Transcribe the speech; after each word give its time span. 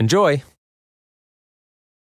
Enjoy! 0.00 0.42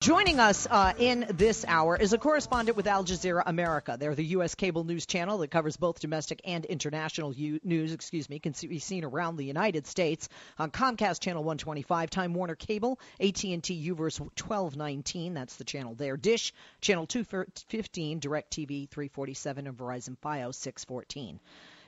Joining 0.03 0.39
us 0.39 0.67
uh, 0.71 0.93
in 0.99 1.25
this 1.31 1.65
hour 1.67 1.97
is 1.97 2.13
a 2.13 2.19
correspondent 2.19 2.77
with 2.77 2.87
Al 2.87 3.03
Jazeera 3.03 3.43
America. 3.47 3.97
They're 3.99 4.15
the 4.15 4.27
U.S. 4.37 4.55
cable 4.55 4.85
news 4.85 5.07
channel 5.07 5.39
that 5.39 5.51
covers 5.51 5.79
both 5.79 5.99
domestic 5.99 6.43
and 6.45 6.67
international 6.67 7.33
u- 7.33 7.61
news. 7.65 7.95
Excuse 7.95 8.29
me, 8.29 8.41
can 8.41 8.53
be 8.61 8.79
seen 8.79 9.05
around 9.05 9.37
the 9.37 9.47
United 9.47 9.87
States 9.87 10.29
on 10.59 10.71
Comcast 10.71 11.21
Channel 11.21 11.43
125, 11.43 12.11
Time 12.11 12.35
Warner 12.35 12.57
Cable, 12.57 13.01
AT&T 13.21 13.57
UVerse 13.57 14.21
1219. 14.21 15.33
That's 15.33 15.57
the 15.57 15.65
channel 15.65 15.95
there. 15.95 16.19
Dish 16.19 16.53
Channel 16.83 17.07
215, 17.07 18.21
DirecTV 18.21 18.91
347, 18.91 19.67
and 19.67 19.79
Verizon 19.79 20.15
FiOS 20.23 20.57
614. 20.57 21.41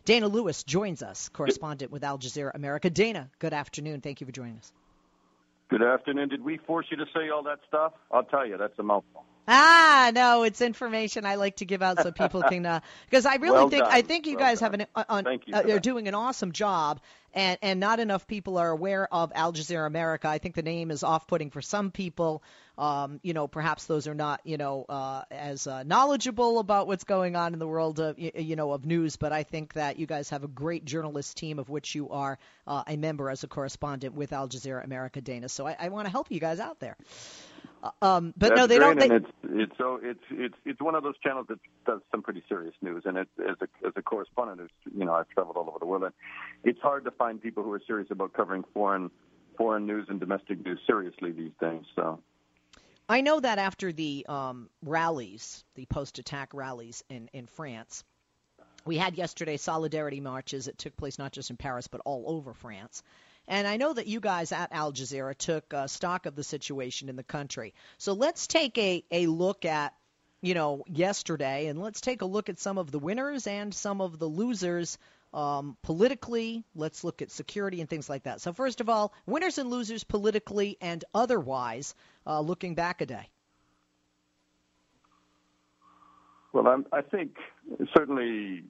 Dana 0.07 0.29
Lewis 0.29 0.63
joins 0.63 1.03
us, 1.03 1.29
correspondent 1.29 1.93
with 1.93 2.05
Al 2.05 2.19
Jazeera 2.19 2.53
America. 2.55 2.89
Dana, 2.89 3.29
good 3.39 3.53
afternoon. 3.53 4.01
Thank 4.01 4.23
you 4.23 4.27
for 4.27 4.33
joining 4.33 4.57
us. 4.57 4.73
Good 5.71 5.83
afternoon. 5.85 6.29
Did 6.31 6.45
we 6.45 6.59
force 6.67 6.87
you 6.91 6.97
to 6.97 7.05
say 7.15 7.31
all 7.33 7.45
that 7.45 7.61
stuff? 7.69 7.93
I'll 8.11 8.25
tell 8.25 8.45
you, 8.45 8.59
that's 8.59 8.77
a 8.81 8.83
mouthful. 8.83 9.25
Ah, 9.49 10.13
no, 10.15 10.43
it's 10.45 10.61
information 10.61 11.25
I 11.27 11.35
like 11.35 11.57
to 11.57 11.65
give 11.65 11.83
out 11.83 12.01
so 12.01 12.13
people 12.13 12.43
can. 12.43 12.63
Because 13.07 13.27
uh, 13.27 13.31
I 13.31 13.37
really 13.37 13.55
well 13.55 13.69
think 13.69 13.85
done. 13.85 13.93
I 13.93 14.03
think 14.03 14.27
you 14.27 14.37
well 14.37 14.47
guys 14.47 14.61
done. 14.61 14.73
have 14.73 14.81
an. 14.81 14.87
Uh, 14.95 15.05
on, 15.09 15.25
Thank 15.25 15.49
you 15.49 15.55
uh, 15.55 15.63
they're 15.63 15.81
doing 15.81 16.09
an 16.09 16.15
awesome 16.15 16.53
job, 16.53 17.01
and 17.35 17.59
and 17.63 17.81
not 17.81 18.01
enough 18.01 18.27
people 18.27 18.59
are 18.59 18.71
aware 18.71 19.13
of 19.13 19.33
Al 19.35 19.53
Jazeera 19.53 19.87
America. 19.87 20.29
I 20.29 20.39
think 20.39 20.55
the 20.55 20.63
name 20.63 20.91
is 20.91 21.03
off-putting 21.03 21.51
for 21.51 21.63
some 21.63 21.91
people. 21.91 22.43
Um, 22.79 23.21
you 23.23 23.35
know, 23.35 23.47
perhaps 23.47 23.87
those 23.87 24.07
are 24.07 24.15
not 24.15 24.41
you 24.45 24.57
know 24.57 24.87
uh, 24.89 25.23
as 25.31 25.67
uh, 25.67 25.83
knowledgeable 25.83 26.59
about 26.61 26.87
what's 26.87 27.05
going 27.05 27.37
on 27.37 27.53
in 27.53 27.59
the 27.59 27.67
world 27.67 27.99
of 27.99 28.19
you 28.19 28.57
know 28.57 28.73
of 28.73 28.87
news. 28.87 29.17
But 29.17 29.33
I 29.33 29.43
think 29.43 29.75
that 29.75 29.99
you 29.99 30.07
guys 30.07 30.31
have 30.31 30.45
a 30.45 30.49
great 30.49 30.85
journalist 30.85 31.37
team 31.37 31.59
of 31.59 31.69
which 31.69 31.95
you 31.95 32.11
are 32.11 32.39
uh, 32.67 32.85
a 32.87 32.97
member 32.97 33.29
as 33.29 33.43
a 33.43 33.49
correspondent 33.49 34.15
with 34.15 34.33
Al 34.33 34.49
Jazeera 34.49 34.85
America, 34.85 35.21
Dana. 35.21 35.49
So 35.49 35.67
I, 35.67 35.77
I 35.79 35.89
want 35.89 36.07
to 36.07 36.11
help 36.13 36.31
you 36.31 36.41
guys 36.41 36.61
out 36.61 36.79
there. 36.81 36.97
Um, 38.03 38.35
but 38.37 38.51
That's 38.51 38.59
no, 38.61 38.67
they 38.67 38.79
great, 38.79 38.87
don't. 38.87 38.99
They, 38.99 39.15
and 39.15 39.25
it's 39.25 39.33
it's 39.45 39.79
so 39.79 39.99
it's 40.03 40.21
it's 40.31 40.55
it's 40.67 40.81
one 40.81 40.95
of 40.95 41.03
those 41.03 41.19
channels 41.23 41.47
that 41.49 41.59
does 41.87 42.01
some 42.11 42.23
pretty 42.23 42.43
serious 42.49 42.75
news. 42.83 43.05
And 43.07 43.17
it, 43.17 43.29
as 43.39 43.57
a 43.63 43.87
as 43.87 43.93
a 43.97 44.03
correspondent, 44.03 44.61
who's 44.61 44.95
you 44.95 45.05
know 45.05 45.15
I've 45.15 45.29
traveled 45.31 45.57
all 45.57 45.69
over 45.69 45.79
the 45.79 45.87
world, 45.87 46.05
and 46.05 46.13
it's 46.63 46.81
hard 46.81 47.05
to 47.05 47.11
find 47.11 47.41
people 47.41 47.63
who 47.63 47.73
are 47.73 47.81
serious 47.87 48.11
about 48.11 48.35
covering 48.35 48.65
foreign 48.75 49.11
foreign 49.57 49.87
news 49.87 50.07
and 50.11 50.21
domestic 50.21 50.63
news 50.65 50.79
seriously 50.87 51.33
these 51.33 51.53
days. 51.61 51.83
So 51.97 52.21
I 53.09 53.23
know 53.23 53.41
that 53.41 53.59
after 53.59 53.93
the 53.93 54.25
um, 54.29 54.69
rallies, 54.85 55.65
the 55.75 55.87
post-attack 55.87 56.55
rallies 56.55 57.03
in, 57.09 57.29
in 57.33 57.47
France, 57.47 58.05
we 58.85 58.97
had 58.97 59.17
yesterday 59.17 59.57
solidarity 59.57 60.21
marches 60.21 60.67
that 60.67 60.79
took 60.79 60.97
place 60.97 61.19
not 61.19 61.33
just 61.33 61.51
in 61.51 61.57
Paris 61.57 61.89
but 61.89 62.01
all 62.05 62.25
over 62.27 62.55
France. 62.55 63.03
And 63.51 63.67
I 63.67 63.79
know 63.79 63.93
that 63.93 64.07
you 64.07 64.21
guys 64.21 64.53
at 64.53 64.73
Al 64.73 64.93
Jazeera 64.93 65.37
took 65.37 65.75
uh, 65.75 65.89
stock 65.89 66.27
of 66.27 66.37
the 66.37 66.45
situation 66.45 67.09
in 67.09 67.17
the 67.17 67.25
country. 67.25 67.75
So 67.99 68.13
let's 68.13 68.47
take 68.47 68.79
a, 68.79 69.05
a 69.11 69.27
look 69.27 69.65
at, 69.65 69.93
you 70.41 70.55
know, 70.55 70.85
yesterday, 70.87 71.67
and 71.67 71.83
let's 71.83 72.01
take 72.01 72.23
a 72.23 72.27
look 72.27 72.49
at 72.49 72.61
some 72.61 72.79
of 72.79 72.93
the 72.93 73.01
winners 73.01 73.49
and 73.49 73.75
some 73.75 74.01
of 74.01 74.21
the 74.21 74.27
losers 74.27 74.99
um, 75.35 75.77
politically. 75.83 76.63
Let's 76.77 77.03
look 77.03 77.23
at 77.23 77.33
security 77.33 77.81
and 77.81 77.91
things 77.91 78.09
like 78.09 78.23
that. 78.23 78.41
So 78.41 78.53
first 78.53 78.81
of 78.81 78.89
all, 78.89 79.13
winners 79.27 79.59
and 79.59 79.69
losers 79.69 80.05
politically 80.05 80.79
and 80.81 81.05
otherwise, 81.13 81.97
uh, 82.29 82.41
looking 82.41 82.77
back 82.77 83.01
a 83.01 83.07
day. 83.07 83.29
Well, 86.53 86.69
I'm, 86.69 86.87
I 86.93 87.03
think 87.03 87.37
certainly 87.97 88.63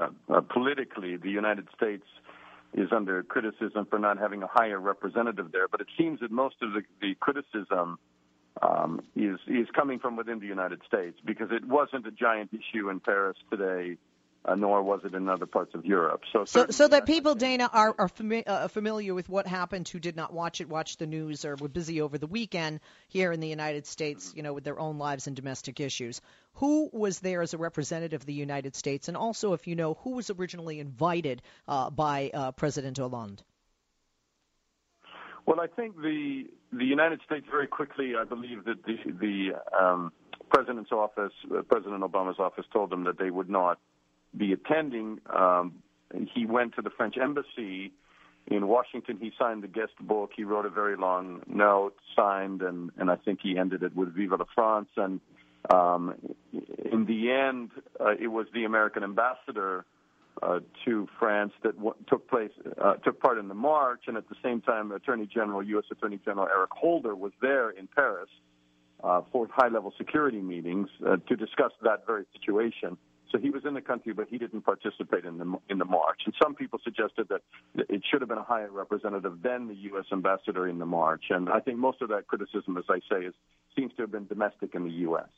uh, 0.00 0.08
uh, 0.30 0.40
politically, 0.40 1.16
the 1.16 1.30
United 1.30 1.68
States 1.76 2.06
is 2.74 2.88
under 2.92 3.22
criticism 3.22 3.86
for 3.88 3.98
not 3.98 4.18
having 4.18 4.42
a 4.42 4.46
higher 4.46 4.80
representative 4.80 5.52
there. 5.52 5.68
But 5.68 5.80
it 5.80 5.88
seems 5.98 6.20
that 6.20 6.30
most 6.30 6.56
of 6.62 6.72
the, 6.72 6.82
the 7.00 7.14
criticism 7.20 7.98
um, 8.60 9.00
is 9.16 9.38
is 9.46 9.66
coming 9.74 9.98
from 9.98 10.16
within 10.16 10.38
the 10.38 10.46
United 10.46 10.80
States 10.86 11.18
because 11.24 11.48
it 11.50 11.66
wasn't 11.66 12.06
a 12.06 12.10
giant 12.10 12.50
issue 12.52 12.90
in 12.90 13.00
Paris 13.00 13.36
today, 13.50 13.96
uh, 14.44 14.54
nor 14.54 14.82
was 14.82 15.00
it 15.04 15.14
in 15.14 15.28
other 15.28 15.46
parts 15.46 15.74
of 15.74 15.84
Europe. 15.84 16.22
So, 16.32 16.44
So, 16.44 16.66
so 16.70 16.88
that 16.88 17.06
people, 17.06 17.34
Dana, 17.34 17.70
are, 17.72 17.94
are 17.98 18.08
fami- 18.08 18.42
uh, 18.46 18.68
familiar 18.68 19.14
with 19.14 19.28
what 19.28 19.46
happened 19.46 19.88
who 19.88 20.00
did 20.00 20.16
not 20.16 20.32
watch 20.32 20.60
it, 20.60 20.68
watch 20.68 20.96
the 20.96 21.06
news, 21.06 21.44
or 21.44 21.56
were 21.56 21.68
busy 21.68 22.00
over 22.00 22.18
the 22.18 22.26
weekend 22.26 22.80
here 23.08 23.32
in 23.32 23.40
the 23.40 23.48
United 23.48 23.86
States, 23.86 24.32
you 24.34 24.42
know, 24.42 24.52
with 24.52 24.64
their 24.64 24.80
own 24.80 24.98
lives 24.98 25.26
and 25.26 25.36
domestic 25.36 25.80
issues. 25.80 26.20
Who 26.54 26.90
was 26.92 27.20
there 27.20 27.40
as 27.40 27.54
a 27.54 27.58
representative 27.58 28.22
of 28.22 28.26
the 28.26 28.34
United 28.34 28.74
States, 28.74 29.08
and 29.08 29.16
also, 29.16 29.52
if 29.52 29.66
you 29.66 29.76
know, 29.76 29.94
who 29.94 30.10
was 30.10 30.28
originally 30.30 30.80
invited 30.80 31.40
uh, 31.68 31.90
by 31.90 32.30
uh, 32.34 32.52
President 32.52 32.98
Hollande? 32.98 33.42
Well, 35.46 35.60
I 35.60 35.66
think 35.66 35.96
the 35.96 36.44
the 36.72 36.84
United 36.84 37.20
States 37.26 37.46
very 37.50 37.66
quickly, 37.66 38.14
I 38.16 38.24
believe 38.24 38.64
that 38.64 38.84
the 38.84 38.96
the 39.12 39.52
um, 39.78 40.12
president's 40.50 40.92
office, 40.92 41.32
uh, 41.50 41.62
President 41.62 42.02
Obama's 42.02 42.38
office, 42.38 42.64
told 42.72 42.90
them 42.90 43.04
that 43.04 43.18
they 43.18 43.30
would 43.30 43.50
not 43.50 43.78
be 44.36 44.52
attending. 44.52 45.20
Um, 45.34 45.82
he 46.34 46.46
went 46.46 46.74
to 46.76 46.82
the 46.82 46.90
French 46.90 47.16
embassy 47.16 47.92
in 48.46 48.68
Washington. 48.68 49.18
He 49.20 49.32
signed 49.38 49.62
the 49.62 49.68
guest 49.68 49.92
book. 50.00 50.32
He 50.36 50.44
wrote 50.44 50.66
a 50.66 50.70
very 50.70 50.96
long 50.96 51.42
note, 51.46 51.94
signed, 52.16 52.62
and 52.62 52.90
and 52.98 53.10
I 53.10 53.16
think 53.16 53.40
he 53.42 53.56
ended 53.56 53.82
it 53.82 53.94
with 53.94 54.14
"Vive 54.14 54.32
la 54.32 54.44
France." 54.54 54.88
And 54.96 55.20
um, 55.70 56.14
in 56.52 57.06
the 57.06 57.30
end, 57.30 57.70
uh, 58.00 58.14
it 58.20 58.28
was 58.28 58.46
the 58.52 58.64
American 58.64 59.04
ambassador 59.04 59.84
uh, 60.42 60.60
to 60.84 61.08
France 61.18 61.52
that 61.62 61.76
w- 61.76 61.94
took 62.08 62.28
place 62.28 62.50
uh, 62.82 62.94
took 62.94 63.20
part 63.20 63.38
in 63.38 63.48
the 63.48 63.54
march, 63.54 64.02
and 64.06 64.16
at 64.16 64.28
the 64.28 64.36
same 64.42 64.60
time, 64.60 64.90
Attorney 64.92 65.26
General, 65.26 65.62
U.S. 65.62 65.84
Attorney 65.90 66.18
General 66.24 66.48
Eric 66.48 66.70
Holder 66.72 67.14
was 67.14 67.32
there 67.40 67.70
in 67.70 67.86
Paris 67.86 68.30
uh, 69.04 69.22
for 69.30 69.48
high-level 69.52 69.92
security 69.96 70.40
meetings 70.40 70.88
uh, 71.06 71.16
to 71.28 71.36
discuss 71.36 71.72
that 71.82 72.06
very 72.06 72.24
situation. 72.32 72.96
So 73.32 73.38
he 73.38 73.48
was 73.50 73.64
in 73.64 73.72
the 73.72 73.80
country, 73.80 74.12
but 74.12 74.28
he 74.28 74.36
didn't 74.36 74.60
participate 74.60 75.24
in 75.24 75.38
the 75.38 75.56
in 75.70 75.78
the 75.78 75.86
march. 75.86 76.20
And 76.26 76.34
some 76.40 76.54
people 76.54 76.78
suggested 76.84 77.28
that 77.30 77.40
it 77.74 78.02
should 78.10 78.20
have 78.20 78.28
been 78.28 78.38
a 78.38 78.44
higher 78.44 78.70
representative 78.70 79.40
than 79.42 79.68
the 79.68 79.74
U.S. 79.74 80.04
ambassador 80.12 80.68
in 80.68 80.78
the 80.78 80.86
march. 80.86 81.24
And 81.30 81.48
I 81.48 81.60
think 81.60 81.78
most 81.78 82.02
of 82.02 82.10
that 82.10 82.26
criticism, 82.26 82.76
as 82.76 82.84
I 82.90 83.00
say, 83.10 83.24
is 83.24 83.34
seems 83.74 83.92
to 83.94 84.02
have 84.02 84.12
been 84.12 84.26
domestic 84.26 84.74
in 84.74 84.84
the 84.84 84.90
U.S. 85.06 85.28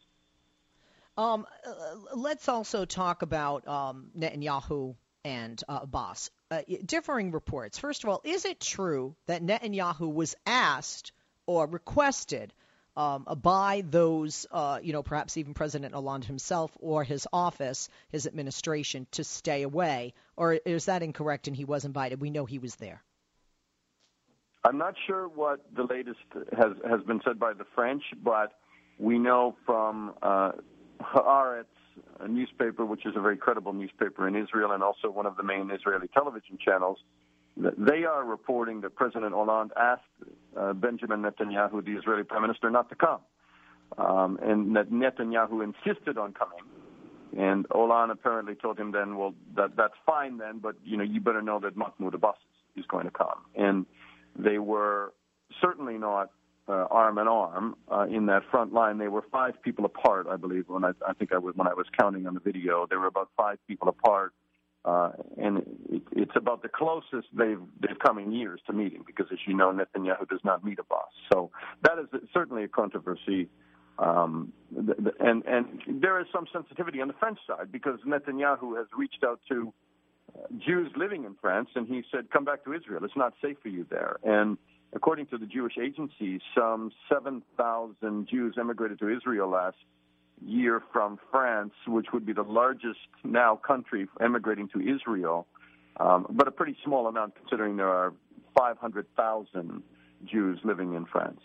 Um, 1.17 1.47
uh, 1.65 2.17
let's 2.17 2.49
also 2.49 2.85
talk 2.85 3.23
about 3.23 3.67
um, 3.69 4.11
Netanyahu 4.19 4.97
and 5.25 5.63
uh, 5.69 5.81
Abbas. 5.83 6.31
Uh, 6.51 6.63
differing 6.85 7.31
reports. 7.31 7.79
First 7.79 8.03
of 8.03 8.11
all, 8.11 8.21
is 8.25 8.45
it 8.45 8.59
true 8.59 9.15
that 9.27 9.43
Netanyahu 9.43 10.13
was 10.13 10.35
asked 10.47 11.13
or 11.47 11.67
requested 11.67 12.53
um, 12.97 13.27
by 13.43 13.83
those, 13.89 14.47
uh, 14.51 14.79
you 14.83 14.93
know, 14.93 15.03
perhaps 15.03 15.37
even 15.37 15.55
President 15.55 15.95
Hollande 15.95 16.25
himself 16.25 16.77
or 16.81 17.05
his 17.05 17.27
office, 17.33 17.89
his 18.11 18.27
administration, 18.27 19.07
to 19.13 19.25
stay 19.25 19.63
away? 19.63 20.15
Or 20.37 20.55
is 20.55 20.87
that 20.87 21.03
incorrect 21.03 21.49
and 21.49 21.57
he 21.57 21.65
was 21.65 21.85
invited? 21.85 22.21
We 22.21 22.31
know 22.31 22.45
he 22.45 22.59
was 22.59 22.77
there. 22.77 23.03
I'm 24.65 24.79
not 24.79 24.95
sure 25.07 25.29
what 25.29 25.61
the 25.77 25.83
latest 25.83 26.21
has 26.57 26.73
has 26.89 27.03
been 27.03 27.21
said 27.25 27.39
by 27.39 27.53
the 27.53 27.67
French, 27.75 28.03
but 28.23 28.53
we 28.99 29.19
know 29.19 29.57
from 29.67 30.15
uh, 30.23 30.53
Haaretz, 31.01 31.65
a 32.21 32.29
newspaper 32.29 32.85
which 32.85 33.05
is 33.05 33.13
a 33.15 33.21
very 33.21 33.37
credible 33.37 33.75
newspaper 33.75 34.27
in 34.27 34.35
Israel 34.35 34.73
and 34.73 34.83
also 34.83 35.11
one 35.11 35.27
of 35.27 35.37
the 35.37 35.43
main 35.43 35.71
Israeli 35.71 36.09
television 36.09 36.57
channels, 36.65 36.99
that 37.59 37.75
they 37.77 38.05
are 38.05 38.25
reporting 38.25 38.81
that 38.81 38.95
President 38.95 39.35
Hollande 39.35 39.73
asked 39.77 40.03
uh, 40.57 40.73
Benjamin 40.73 41.23
Netanyahu, 41.23 41.85
the 41.85 41.93
Israeli 41.93 42.25
Prime 42.25 42.43
Minister, 42.43 42.71
not 42.71 42.89
to 42.91 42.95
come. 42.97 43.21
um, 43.99 44.39
and 44.43 44.75
that 44.77 44.91
Netanyahu 44.91 45.63
insisted 45.65 46.19
on 46.19 46.33
coming. 46.33 46.59
And 47.37 47.67
Hollande 47.71 48.13
apparently 48.13 48.55
told 48.55 48.79
him 48.79 48.93
then, 48.93 49.17
well, 49.17 49.35
that 49.57 49.77
that's 49.77 49.95
fine 50.07 50.39
then, 50.39 50.59
but 50.59 50.77
you 50.85 50.97
know, 50.97 51.03
you 51.05 51.21
better 51.21 51.43
know 51.43 51.59
that 51.61 51.77
Mahmoud 51.77 52.15
Abbas 52.15 52.37
is 52.77 52.85
going 52.87 53.05
to 53.05 53.11
come. 53.11 53.45
And 53.57 53.87
they 54.39 54.59
were 54.59 55.13
certainly 55.61 55.99
not 55.99 56.31
uh, 56.69 56.87
arm 56.91 57.19
in 57.19 57.29
arm 57.29 57.77
uh, 57.91 58.07
in 58.09 58.27
that 58.27 58.43
front 58.51 58.73
line. 58.73 58.99
They 58.99 59.09
were 59.09 59.25
five 59.33 59.61
people 59.63 59.85
apart, 59.85 60.27
I 60.31 60.37
believe. 60.37 60.65
When 60.69 60.85
I, 60.85 60.91
I 61.07 61.13
think 61.13 61.33
I 61.33 61.39
was 61.39 61.55
when 61.57 61.67
I 61.67 61.75
was 61.75 61.87
counting 61.99 62.27
on 62.27 62.35
the 62.35 62.41
video, 62.41 62.87
they 62.89 62.97
were 62.97 63.07
about 63.07 63.31
five 63.37 63.59
people 63.67 63.89
apart. 63.89 64.33
Uh, 64.85 65.13
and 65.39 65.59
it, 65.91 66.03
it's 66.13 66.37
about 66.37 66.63
the 66.63 66.69
closest 66.69 67.29
they've 67.33 67.61
they've 67.81 67.99
come 68.05 68.19
in 68.19 68.33
years 68.33 68.61
to 68.67 68.73
meeting, 68.73 69.03
because 69.07 69.27
as 69.33 69.39
you 69.47 69.55
know, 69.55 69.73
Netanyahu 69.73 70.29
does 70.29 70.41
not 70.45 70.63
meet 70.63 70.79
Abbas. 70.79 71.09
So 71.33 71.51
that 71.83 71.99
is 71.99 72.21
certainly 72.33 72.65
a 72.65 72.69
controversy 72.69 73.49
um, 73.99 74.53
and 75.21 75.45
and 75.47 75.81
there 76.03 76.21
is 76.21 76.27
some 76.33 76.47
sensitivity 76.53 77.01
on 77.01 77.09
the 77.09 77.15
French 77.15 77.39
side 77.47 77.71
because 77.71 78.01
Netanyahu 78.07 78.77
has 78.77 78.87
reached 78.97 79.23
out 79.25 79.41
to 79.49 79.73
uh, 80.35 80.47
Jews 80.59 80.91
living 80.97 81.25
in 81.25 81.37
France 81.41 81.69
and 81.77 81.87
he 81.87 82.03
said, 82.11 82.31
"Come 82.33 82.45
back 82.45 82.65
to 82.65 82.73
Israel. 82.73 83.05
It's 83.05 83.17
not 83.17 83.35
safe 83.41 83.57
for 83.63 83.69
you 83.69 83.87
there." 83.89 84.17
And 84.25 84.59
according 84.95 85.27
to 85.27 85.39
the 85.39 85.47
Jewish 85.47 85.75
agency, 85.81 86.41
some 86.57 86.91
7,000 87.09 88.29
Jews 88.29 88.57
emigrated 88.59 88.99
to 88.99 89.09
Israel 89.09 89.49
last 89.49 89.77
year 90.45 90.83
from 90.93 91.19
France, 91.31 91.73
which 91.87 92.07
would 92.13 92.27
be 92.27 92.33
the 92.33 92.43
largest 92.43 93.01
now 93.23 93.57
country 93.57 94.07
emigrating 94.21 94.69
to 94.69 94.81
Israel, 94.81 95.47
um, 95.99 96.27
but 96.31 96.49
a 96.49 96.51
pretty 96.51 96.77
small 96.85 97.07
amount 97.07 97.35
considering 97.37 97.77
there 97.77 97.89
are 97.89 98.13
500,000 98.57 99.83
Jews 100.25 100.59
living 100.65 100.95
in 100.95 101.07
France. 101.07 101.41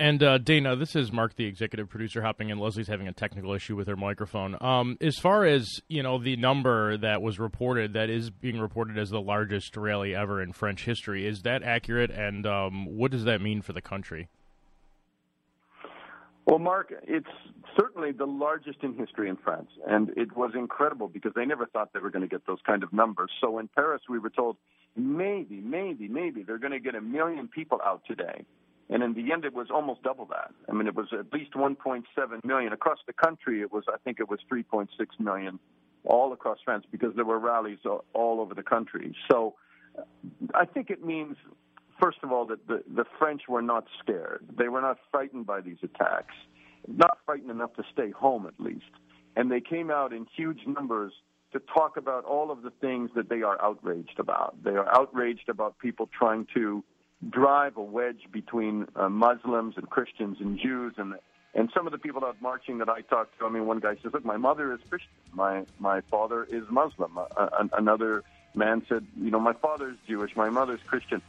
And 0.00 0.22
uh, 0.22 0.38
Dana, 0.38 0.76
this 0.76 0.94
is 0.94 1.10
Mark, 1.10 1.34
the 1.34 1.46
executive 1.46 1.88
producer, 1.88 2.22
hopping 2.22 2.50
in. 2.50 2.58
Leslie's 2.58 2.86
having 2.86 3.08
a 3.08 3.12
technical 3.12 3.52
issue 3.52 3.74
with 3.74 3.88
her 3.88 3.96
microphone. 3.96 4.56
Um, 4.60 4.96
as 5.00 5.16
far 5.16 5.44
as 5.44 5.66
you 5.88 6.04
know, 6.04 6.18
the 6.18 6.36
number 6.36 6.96
that 6.98 7.20
was 7.20 7.40
reported, 7.40 7.94
that 7.94 8.08
is 8.08 8.30
being 8.30 8.60
reported 8.60 8.96
as 8.96 9.10
the 9.10 9.20
largest 9.20 9.76
rally 9.76 10.14
ever 10.14 10.40
in 10.40 10.52
French 10.52 10.84
history, 10.84 11.26
is 11.26 11.42
that 11.42 11.64
accurate? 11.64 12.12
And 12.12 12.46
um, 12.46 12.86
what 12.86 13.10
does 13.10 13.24
that 13.24 13.40
mean 13.40 13.60
for 13.60 13.72
the 13.72 13.82
country? 13.82 14.28
Well, 16.48 16.58
Mark, 16.58 16.94
it's 17.06 17.28
certainly 17.78 18.10
the 18.10 18.24
largest 18.24 18.78
in 18.82 18.96
history 18.96 19.28
in 19.28 19.36
France, 19.36 19.68
and 19.86 20.08
it 20.16 20.34
was 20.34 20.52
incredible 20.54 21.06
because 21.06 21.32
they 21.36 21.44
never 21.44 21.66
thought 21.66 21.92
they 21.92 22.00
were 22.00 22.08
going 22.08 22.22
to 22.22 22.28
get 22.28 22.46
those 22.46 22.60
kind 22.66 22.82
of 22.82 22.90
numbers. 22.90 23.30
So 23.38 23.58
in 23.58 23.68
Paris, 23.68 24.00
we 24.08 24.18
were 24.18 24.30
told 24.30 24.56
maybe, 24.96 25.56
maybe, 25.56 26.08
maybe 26.08 26.44
they're 26.44 26.56
going 26.56 26.72
to 26.72 26.80
get 26.80 26.94
a 26.94 27.02
million 27.02 27.48
people 27.48 27.80
out 27.84 28.00
today. 28.08 28.46
And 28.88 29.02
in 29.02 29.12
the 29.12 29.30
end, 29.30 29.44
it 29.44 29.52
was 29.52 29.66
almost 29.70 30.02
double 30.02 30.24
that. 30.28 30.50
I 30.70 30.72
mean, 30.72 30.86
it 30.86 30.94
was 30.94 31.08
at 31.12 31.30
least 31.34 31.52
1.7 31.52 32.04
million 32.42 32.72
across 32.72 32.98
the 33.06 33.12
country. 33.12 33.60
It 33.60 33.70
was, 33.70 33.84
I 33.86 33.98
think, 34.02 34.18
it 34.18 34.30
was 34.30 34.38
3.6 34.50 34.86
million 35.18 35.58
all 36.06 36.32
across 36.32 36.56
France 36.64 36.86
because 36.90 37.14
there 37.14 37.26
were 37.26 37.38
rallies 37.38 37.80
all 37.84 38.40
over 38.40 38.54
the 38.54 38.62
country. 38.62 39.14
So, 39.30 39.56
I 40.54 40.64
think 40.64 40.88
it 40.88 41.04
means, 41.04 41.36
first 42.00 42.18
of 42.22 42.32
all, 42.32 42.46
that 42.46 42.66
the, 42.66 42.82
the 42.94 43.04
French 43.18 43.42
were 43.48 43.62
not 43.62 43.86
scared. 44.02 44.44
They 44.56 44.68
were 44.68 44.80
not 44.80 44.98
frightened 45.10 45.46
by 45.46 45.60
these 45.60 45.78
attacks, 45.82 46.34
not 46.86 47.18
frightened 47.24 47.50
enough 47.50 47.74
to 47.74 47.84
stay 47.92 48.10
home 48.10 48.46
at 48.46 48.58
least. 48.58 48.90
And 49.36 49.50
they 49.50 49.60
came 49.60 49.90
out 49.90 50.12
in 50.12 50.26
huge 50.36 50.60
numbers 50.66 51.12
to 51.52 51.60
talk 51.60 51.96
about 51.96 52.24
all 52.24 52.50
of 52.50 52.62
the 52.62 52.70
things 52.70 53.10
that 53.14 53.28
they 53.28 53.42
are 53.42 53.60
outraged 53.62 54.18
about. 54.18 54.62
They 54.62 54.72
are 54.72 54.88
outraged 54.94 55.48
about 55.48 55.78
people 55.78 56.08
trying 56.16 56.46
to 56.54 56.84
drive 57.30 57.76
a 57.76 57.82
wedge 57.82 58.22
between 58.32 58.86
uh, 58.94 59.08
Muslims 59.08 59.74
and 59.76 59.88
Christians 59.88 60.38
and 60.40 60.58
Jews 60.58 60.94
and 60.98 61.14
and 61.54 61.70
some 61.74 61.86
of 61.86 61.92
the 61.92 61.98
people 61.98 62.24
out 62.24 62.36
marching 62.42 62.78
that 62.78 62.90
I 62.90 63.00
talked 63.00 63.38
to. 63.38 63.46
I 63.46 63.48
mean, 63.48 63.66
one 63.66 63.80
guy 63.80 63.94
says, 64.02 64.12
"Look, 64.12 64.24
my 64.24 64.36
mother 64.36 64.72
is 64.72 64.80
Christian. 64.88 65.10
My 65.32 65.64
my 65.78 66.02
father 66.02 66.44
is 66.44 66.64
Muslim." 66.70 67.18
Uh 67.18 67.48
another 67.72 68.22
man 68.54 68.84
said, 68.88 69.06
"You 69.16 69.30
know, 69.30 69.40
my 69.40 69.54
father 69.54 69.90
is 69.90 69.96
Jewish. 70.06 70.36
My 70.36 70.50
mother 70.50 70.74
is 70.74 70.80
Christian." 70.86 71.22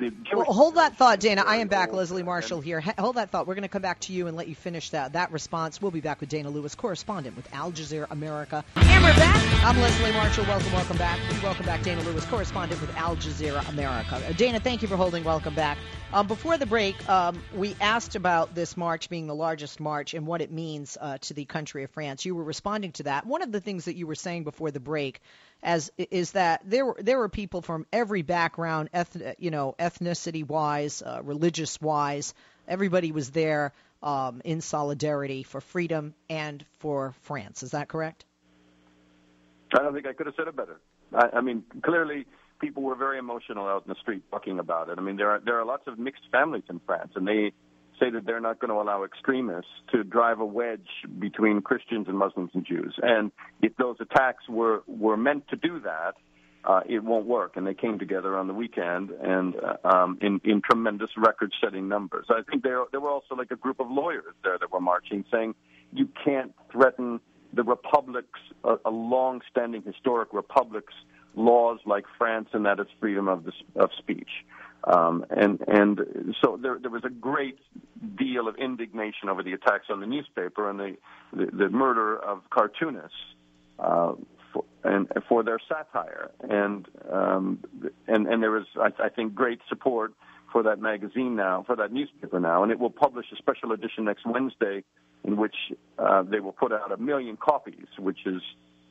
Well, 0.00 0.44
hold 0.44 0.76
that 0.76 0.96
thought, 0.96 1.20
Dana. 1.20 1.44
I 1.46 1.56
am 1.56 1.68
back. 1.68 1.92
Leslie 1.92 2.22
Marshall 2.22 2.60
here. 2.60 2.80
Hold 2.98 3.16
that 3.16 3.30
thought. 3.30 3.46
We're 3.46 3.54
going 3.54 3.62
to 3.62 3.68
come 3.68 3.82
back 3.82 4.00
to 4.00 4.12
you 4.12 4.26
and 4.26 4.36
let 4.36 4.48
you 4.48 4.54
finish 4.54 4.90
that 4.90 5.12
that 5.12 5.32
response. 5.32 5.80
We'll 5.80 5.90
be 5.90 6.00
back 6.00 6.20
with 6.20 6.28
Dana 6.28 6.50
Lewis, 6.50 6.74
correspondent 6.74 7.36
with 7.36 7.52
Al 7.54 7.72
Jazeera 7.72 8.10
America. 8.10 8.64
And 8.76 9.04
we're 9.04 9.14
back. 9.14 9.64
I'm 9.64 9.78
Leslie 9.80 10.12
Marshall. 10.12 10.44
Welcome, 10.44 10.72
welcome 10.72 10.96
back. 10.96 11.20
Welcome 11.42 11.66
back, 11.66 11.82
Dana 11.82 12.02
Lewis, 12.02 12.24
correspondent 12.26 12.80
with 12.80 12.94
Al 12.96 13.16
Jazeera 13.16 13.68
America. 13.68 14.16
Uh, 14.16 14.32
Dana, 14.32 14.60
thank 14.60 14.82
you 14.82 14.88
for 14.88 14.96
holding. 14.96 15.24
Welcome 15.24 15.54
back. 15.54 15.78
Um, 16.12 16.26
before 16.26 16.58
the 16.58 16.66
break, 16.66 17.08
um, 17.08 17.42
we 17.54 17.74
asked 17.80 18.16
about 18.16 18.54
this 18.54 18.76
march 18.76 19.08
being 19.08 19.26
the 19.26 19.34
largest 19.34 19.80
march 19.80 20.14
and 20.14 20.26
what 20.26 20.42
it 20.42 20.50
means 20.50 20.98
uh, 21.00 21.18
to 21.22 21.34
the 21.34 21.44
country 21.44 21.84
of 21.84 21.90
France. 21.90 22.24
You 22.24 22.34
were 22.34 22.44
responding 22.44 22.92
to 22.92 23.04
that. 23.04 23.26
One 23.26 23.42
of 23.42 23.50
the 23.50 23.60
things 23.60 23.86
that 23.86 23.96
you 23.96 24.06
were 24.06 24.14
saying 24.14 24.44
before 24.44 24.70
the 24.70 24.80
break 24.80 25.20
as 25.62 25.92
is 25.96 26.32
that 26.32 26.60
there 26.64 26.84
were 26.84 26.96
there 26.98 27.18
were 27.18 27.28
people 27.28 27.62
from 27.62 27.86
every 27.92 28.22
background, 28.22 28.90
eth- 28.92 29.36
you 29.38 29.50
know, 29.50 29.74
ethnicity 29.82 30.46
wise, 30.46 31.02
uh, 31.02 31.20
religious 31.22 31.80
wise. 31.80 32.34
Everybody 32.68 33.10
was 33.12 33.30
there 33.30 33.72
um, 34.02 34.40
in 34.44 34.60
solidarity 34.60 35.42
for 35.42 35.60
freedom 35.60 36.14
and 36.30 36.64
for 36.78 37.14
France. 37.22 37.62
Is 37.62 37.72
that 37.72 37.88
correct? 37.88 38.24
I 39.74 39.82
don't 39.82 39.94
think 39.94 40.06
I 40.06 40.12
could 40.12 40.26
have 40.26 40.34
said 40.36 40.48
it 40.48 40.56
better. 40.56 40.80
I, 41.14 41.38
I 41.38 41.40
mean, 41.40 41.64
clearly 41.82 42.26
people 42.60 42.82
were 42.82 42.94
very 42.94 43.18
emotional 43.18 43.66
out 43.66 43.84
in 43.86 43.88
the 43.88 44.00
street 44.00 44.22
talking 44.30 44.58
about 44.58 44.88
it. 44.88 44.98
I 44.98 45.02
mean, 45.02 45.16
there 45.16 45.30
are 45.30 45.40
there 45.44 45.58
are 45.58 45.64
lots 45.64 45.84
of 45.86 45.98
mixed 45.98 46.22
families 46.30 46.64
in 46.68 46.80
France, 46.86 47.12
and 47.16 47.26
they 47.26 47.52
say 47.98 48.10
that 48.10 48.24
they're 48.24 48.40
not 48.40 48.58
going 48.60 48.70
to 48.70 48.76
allow 48.76 49.04
extremists 49.04 49.70
to 49.92 50.04
drive 50.04 50.40
a 50.40 50.44
wedge 50.44 50.88
between 51.18 51.60
Christians 51.60 52.06
and 52.08 52.16
Muslims 52.16 52.50
and 52.54 52.64
Jews. 52.66 52.94
And 53.02 53.30
if 53.60 53.76
those 53.76 53.96
attacks 54.00 54.48
were 54.48 54.82
were 54.86 55.16
meant 55.16 55.48
to 55.48 55.56
do 55.56 55.80
that, 55.80 56.14
uh, 56.64 56.80
it 56.88 57.02
won't 57.02 57.26
work. 57.26 57.56
And 57.56 57.66
they 57.66 57.74
came 57.74 57.98
together 57.98 58.36
on 58.36 58.46
the 58.46 58.54
weekend 58.54 59.10
and 59.10 59.54
uh, 59.56 59.76
um, 59.88 60.18
in 60.20 60.40
in 60.44 60.62
tremendous 60.62 61.10
record-setting 61.16 61.88
numbers. 61.88 62.26
I 62.30 62.42
think 62.48 62.62
there 62.62 62.84
there 62.90 63.00
were 63.00 63.10
also 63.10 63.34
like 63.34 63.50
a 63.50 63.56
group 63.56 63.80
of 63.80 63.90
lawyers 63.90 64.34
there 64.44 64.58
that 64.58 64.70
were 64.72 64.80
marching, 64.80 65.24
saying 65.30 65.54
you 65.92 66.08
can't 66.24 66.54
threaten 66.70 67.20
the 67.52 67.62
republic's 67.62 68.40
a, 68.64 68.90
long-standing 68.90 69.82
historic 69.82 70.32
republic's 70.32 70.94
laws 71.34 71.78
like 71.84 72.04
France, 72.16 72.48
and 72.52 72.64
that 72.64 72.80
is 72.80 72.86
freedom 73.00 73.28
of 73.28 73.44
the, 73.44 73.52
of 73.76 73.90
speech. 73.98 74.30
Um, 74.84 75.24
and 75.30 75.60
and 75.68 76.00
so 76.42 76.58
there 76.60 76.78
there 76.80 76.90
was 76.90 77.04
a 77.04 77.10
great 77.10 77.58
deal 78.16 78.48
of 78.48 78.56
indignation 78.56 79.28
over 79.28 79.42
the 79.42 79.52
attacks 79.52 79.86
on 79.90 80.00
the 80.00 80.06
newspaper 80.06 80.68
and 80.68 80.78
the 80.78 80.96
the, 81.32 81.46
the 81.46 81.68
murder 81.68 82.18
of 82.18 82.42
cartoonists 82.50 83.16
uh, 83.78 84.12
for, 84.52 84.64
and 84.84 85.08
for 85.28 85.42
their 85.42 85.58
satire 85.68 86.30
and 86.48 86.86
um, 87.10 87.58
and 88.06 88.26
and 88.26 88.42
there 88.42 88.50
was 88.50 88.66
I, 88.76 89.04
I 89.04 89.08
think 89.08 89.34
great 89.34 89.60
support 89.68 90.12
for 90.52 90.62
that 90.64 90.80
magazine 90.80 91.36
now 91.36 91.64
for 91.66 91.76
that 91.76 91.92
newspaper 91.92 92.40
now 92.40 92.62
and 92.62 92.72
it 92.72 92.78
will 92.78 92.90
publish 92.90 93.26
a 93.32 93.36
special 93.36 93.72
edition 93.72 94.04
next 94.04 94.26
Wednesday 94.26 94.84
in 95.24 95.36
which 95.36 95.56
uh, 95.98 96.22
they 96.22 96.40
will 96.40 96.52
put 96.52 96.72
out 96.72 96.92
a 96.92 96.96
million 96.96 97.36
copies 97.36 97.86
which 97.98 98.26
is 98.26 98.42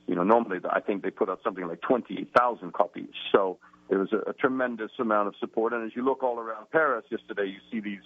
you 0.07 0.15
know 0.15 0.23
normally 0.23 0.59
I 0.69 0.79
think 0.79 1.03
they 1.03 1.11
put 1.11 1.29
out 1.29 1.39
something 1.43 1.67
like 1.67 1.81
twenty 1.81 2.27
thousand 2.35 2.73
copies 2.73 3.13
so 3.31 3.59
there 3.91 3.99
was 3.99 4.13
a, 4.13 4.29
a 4.29 4.33
tremendous 4.33 4.91
amount 4.99 5.27
of 5.27 5.35
support. 5.39 5.73
And 5.73 5.85
as 5.85 5.95
you 5.95 6.03
look 6.03 6.23
all 6.23 6.39
around 6.39 6.71
Paris 6.71 7.03
yesterday, 7.11 7.47
you 7.47 7.59
see 7.69 7.81
these 7.81 7.99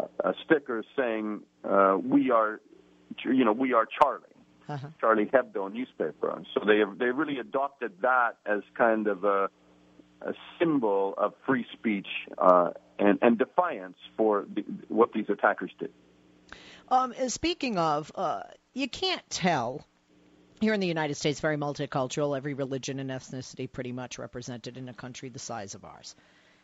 uh, 0.00 0.06
uh, 0.24 0.32
stickers 0.44 0.86
saying, 0.96 1.42
uh, 1.64 1.98
"We 2.02 2.30
are, 2.30 2.60
you 3.22 3.44
know, 3.44 3.52
we 3.52 3.74
are 3.74 3.86
Charlie." 3.86 4.24
Uh-huh. 4.72 4.88
Charlie 5.00 5.26
Hebdo 5.26 5.72
newspaper. 5.72 6.42
So 6.54 6.60
they 6.64 6.82
they 6.98 7.10
really 7.10 7.38
adopted 7.38 7.92
that 8.02 8.38
as 8.46 8.62
kind 8.74 9.06
of 9.06 9.24
a, 9.24 9.50
a 10.22 10.32
symbol 10.58 11.14
of 11.18 11.34
free 11.46 11.66
speech 11.72 12.08
uh, 12.38 12.70
and, 12.98 13.18
and 13.22 13.38
defiance 13.38 13.98
for 14.16 14.46
the, 14.54 14.64
what 14.88 15.12
these 15.12 15.26
attackers 15.28 15.70
did. 15.78 15.92
Um, 16.88 17.14
speaking 17.28 17.78
of, 17.78 18.12
uh, 18.14 18.42
you 18.74 18.88
can't 18.88 19.22
tell 19.30 19.84
here 20.62 20.74
in 20.74 20.80
the 20.80 20.86
United 20.86 21.16
States, 21.16 21.40
very 21.40 21.56
multicultural, 21.56 22.36
every 22.36 22.54
religion 22.54 23.00
and 23.00 23.10
ethnicity 23.10 23.70
pretty 23.70 23.90
much 23.92 24.18
represented 24.18 24.76
in 24.76 24.88
a 24.88 24.94
country 24.94 25.28
the 25.28 25.40
size 25.40 25.74
of 25.74 25.84
ours. 25.84 26.14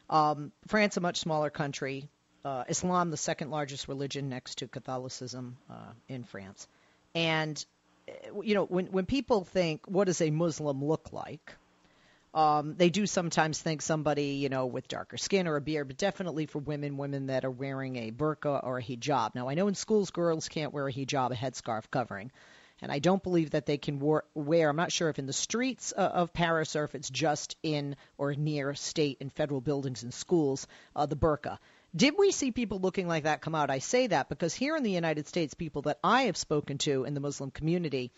Um, 0.09 0.53
France, 0.69 0.97
a 0.97 1.01
much 1.01 1.19
smaller 1.19 1.51
country. 1.51 2.09
Uh, 2.45 2.63
Islam, 2.69 3.11
the 3.11 3.17
second 3.17 3.51
largest 3.51 3.89
religion 3.89 4.29
next 4.29 4.59
to 4.59 4.69
Catholicism 4.69 5.57
uh, 5.69 5.93
in 6.07 6.23
France. 6.23 6.69
And, 7.15 7.63
you 8.43 8.55
know, 8.55 8.65
when, 8.65 8.87
when 8.87 9.07
people 9.07 9.45
think, 9.45 9.87
what 9.87 10.05
does 10.07 10.21
a 10.21 10.31
Muslim 10.31 10.85
look 10.85 11.13
like? 11.13 11.55
Um, 12.35 12.75
they 12.77 12.91
do 12.91 13.07
sometimes 13.07 13.61
think 13.61 13.81
somebody, 13.83 14.35
you 14.35 14.49
know, 14.49 14.67
with 14.67 14.87
darker 14.87 15.17
skin 15.17 15.49
or 15.49 15.57
a 15.57 15.61
beard, 15.61 15.89
but 15.89 15.97
definitely 15.97 16.47
for 16.47 16.59
women, 16.59 16.99
women 16.99 17.27
that 17.27 17.45
are 17.45 17.51
wearing 17.51 17.97
a 17.97 18.11
burqa 18.11 18.63
or 18.63 18.79
a 18.79 18.83
hijab. 18.83 19.35
Now, 19.35 19.49
I 19.49 19.55
know 19.55 19.69
in 19.69 19.75
schools 19.75 20.11
girls 20.11 20.49
can't 20.49 20.73
wear 20.73 20.87
a 20.87 20.93
hijab, 20.93 21.33
a 21.33 21.35
headscarf 21.35 21.91
covering, 21.91 22.31
and 22.83 22.93
I 22.93 22.99
don't 22.99 23.23
believe 23.23 23.51
that 23.51 23.67
they 23.67 23.79
can 23.79 23.99
wear. 23.99 24.69
I'm 24.69 24.77
not 24.77 24.93
sure 24.93 25.09
if 25.09 25.19
in 25.19 25.27
the 25.27 25.33
streets 25.33 25.93
uh, 25.97 26.01
of 26.01 26.33
Paris 26.33 26.77
or 26.77 26.85
if 26.85 26.95
it's 26.95 27.11
just 27.11 27.57
in 27.63 27.97
or 28.19 28.35
near 28.35 28.75
state 28.75 29.19
and 29.21 29.33
federal 29.33 29.61
buildings 29.61 30.03
and 30.03 30.13
schools 30.13 30.67
uh, 30.95 31.07
the 31.07 31.17
burqa. 31.17 31.59
Did 31.97 32.15
we 32.19 32.31
see 32.31 32.53
people 32.53 32.81
looking 32.81 33.09
like 33.09 33.25
that 33.25 33.41
come 33.41 33.55
out? 33.55 33.71
I 33.71 33.79
say 33.79 34.09
that 34.09 34.29
because 34.29 34.55
here 34.55 34.77
in 34.77 34.83
the 34.83 34.91
United 34.91 35.27
States, 35.27 35.55
people 35.55 35.83
that 35.83 35.99
I 36.05 36.23
have 36.23 36.37
spoken 36.37 36.79
to 36.79 37.05
in 37.05 37.15
the 37.15 37.21
Muslim 37.21 37.51
community 37.51 38.13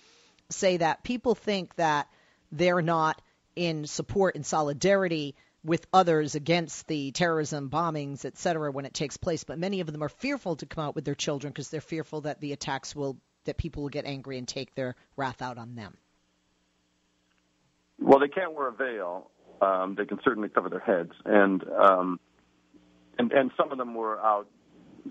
say 0.51 0.79
that 0.79 1.05
people 1.05 1.35
think 1.35 1.75
that 1.77 2.09
they're 2.51 2.83
not 2.83 3.23
in 3.55 3.87
support 3.87 4.35
and 4.35 4.45
solidarity 4.45 5.37
with 5.63 5.87
others 5.93 6.35
against 6.35 6.89
the 6.89 7.13
terrorism, 7.13 7.71
bombings, 7.71 8.25
etc. 8.25 8.73
when 8.73 8.87
it 8.87 8.95
takes 8.95 9.17
place, 9.17 9.45
but 9.45 9.59
many 9.59 9.81
of 9.81 9.93
them 9.93 10.03
are 10.03 10.09
fearful 10.09 10.57
to 10.57 10.67
come 10.67 10.85
out 10.85 10.95
with 10.95 11.05
their 11.05 11.15
children 11.15 11.53
because 11.53 11.69
they're 11.69 11.81
fearful 11.81 12.23
that 12.23 12.41
the 12.41 12.53
attacks 12.53 12.97
will 12.97 13.19
that 13.45 13.57
people 13.57 13.83
will 13.83 13.91
get 13.91 14.05
angry 14.05 14.37
and 14.37 14.47
take 14.47 14.75
their 14.75 14.97
wrath 15.17 15.41
out 15.41 15.59
on 15.59 15.75
them. 15.75 15.97
Well, 17.99 18.19
they 18.19 18.29
can't 18.29 18.53
wear 18.53 18.69
a 18.69 18.73
veil. 18.73 19.31
Um, 19.63 19.95
they 19.97 20.05
can 20.07 20.19
certainly 20.25 20.49
cover 20.49 20.69
their 20.69 20.81
heads, 20.81 21.13
and 21.25 21.63
um, 21.69 22.21
and 23.21 23.33
and 23.33 23.51
some 23.57 23.71
of 23.71 23.79
them 23.79 23.95
were 23.95 24.19
out. 24.21 24.47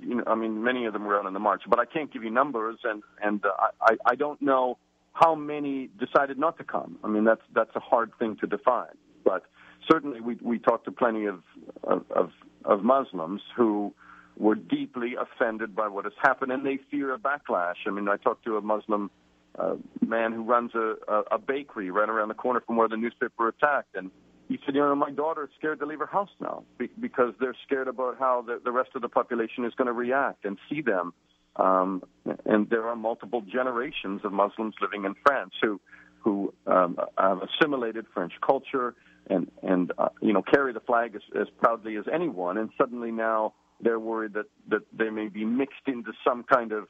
You 0.02 0.16
know, 0.16 0.24
I 0.28 0.36
mean, 0.36 0.64
many 0.64 0.86
of 0.86 0.94
them 0.94 1.06
were 1.06 1.18
out 1.18 1.26
on 1.26 1.34
the 1.34 1.40
march, 1.40 1.64
but 1.68 1.80
I 1.80 1.86
can't 1.86 2.12
give 2.12 2.24
you 2.24 2.32
numbers, 2.32 2.78
and 2.84 3.04
and 3.22 3.44
uh, 3.46 3.50
I 3.82 3.98
I 4.06 4.16
don't 4.16 4.42
know 4.42 4.78
how 5.14 5.36
many 5.36 5.90
decided 6.00 6.38
not 6.38 6.58
to 6.58 6.64
come. 6.64 6.98
I 7.04 7.08
mean, 7.08 7.24
that's 7.24 7.42
that's 7.54 7.76
a 7.76 7.80
hard 7.80 8.12
thing 8.20 8.36
to 8.42 8.48
define, 8.48 8.98
but 9.24 9.44
certainly 9.90 10.22
we 10.22 10.38
we 10.42 10.60
talked 10.60 10.86
to 10.86 10.92
plenty 10.92 11.26
of 11.26 11.42
of 11.84 12.32
of 12.66 12.84
Muslims 12.84 13.42
who 13.56 13.94
were 14.38 14.56
deeply 14.56 15.16
offended 15.26 15.76
by 15.76 15.88
what 15.88 16.06
has 16.06 16.14
happened, 16.22 16.52
and 16.52 16.66
they 16.66 16.80
fear 16.90 17.14
a 17.14 17.20
backlash. 17.20 17.80
I 17.86 17.92
mean, 17.92 18.08
I 18.08 18.18
talked 18.18 18.46
to 18.46 18.58
a 18.58 18.62
Muslim 18.62 19.12
uh, 19.58 19.76
man 20.06 20.32
who 20.32 20.44
runs 20.44 20.72
a, 20.76 20.96
a, 21.08 21.24
a 21.32 21.38
bakery 21.38 21.92
right 21.92 22.10
around 22.10 22.30
the 22.30 22.36
corner 22.36 22.62
from 22.66 22.78
where 22.78 22.88
the 22.88 22.98
newspaper 22.98 23.50
attacked, 23.50 23.96
and 23.96 24.12
he 24.50 24.58
said, 24.66 24.74
you 24.74 24.82
know, 24.82 24.96
my 24.96 25.12
daughter 25.12 25.44
is 25.44 25.50
scared 25.58 25.80
to 25.80 25.86
leave 25.86 26.00
her 26.00 26.08
house 26.08 26.30
now 26.42 26.64
because 27.00 27.34
they're 27.40 27.56
scared 27.66 27.88
about 27.88 28.18
how 28.18 28.42
the, 28.42 28.60
the 28.64 28.72
rest 28.72 28.90
of 28.96 29.04
the 29.04 29.08
population 29.08 29.64
is 29.64 29.74
going 29.76 29.86
to 29.86 29.94
react 29.94 30.44
and 30.44 30.58
see 30.68 30.82
them. 30.82 31.14
Um, 31.56 32.04
and 32.46 32.68
there 32.68 32.88
are 32.88 32.96
multiple 32.96 33.42
generations 33.42 34.22
of 34.24 34.34
Muslims 34.34 34.74
living 34.82 35.06
in 35.06 35.16
France 35.26 35.54
who 35.62 35.80
who 36.22 36.54
um, 36.68 36.98
have 37.18 37.40
assimilated 37.42 38.06
French 38.14 38.34
culture 38.46 38.94
and 39.28 39.50
and 39.62 39.92
uh, 39.98 40.10
you 40.22 40.34
know 40.34 40.42
carry 40.42 40.74
the 40.74 40.80
flag 40.80 41.16
as, 41.16 41.22
as 41.40 41.48
proudly 41.62 41.96
as 41.98 42.06
anyone. 42.12 42.58
And 42.58 42.70
suddenly 42.78 43.12
now 43.12 43.54
they're 43.82 44.00
worried 44.00 44.34
that 44.34 44.48
that 44.70 44.82
they 44.98 45.10
may 45.10 45.28
be 45.28 45.46
mixed 45.46 45.88
into 45.88 46.12
some 46.28 46.44
kind 46.44 46.72
of 46.72 46.88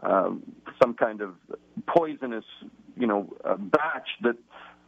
um, 0.00 0.42
some 0.80 0.94
kind 0.94 1.22
of 1.22 1.34
poisonous 1.86 2.44
you 2.96 3.06
know 3.06 3.32
uh, 3.44 3.56
batch 3.56 4.08
that 4.22 4.36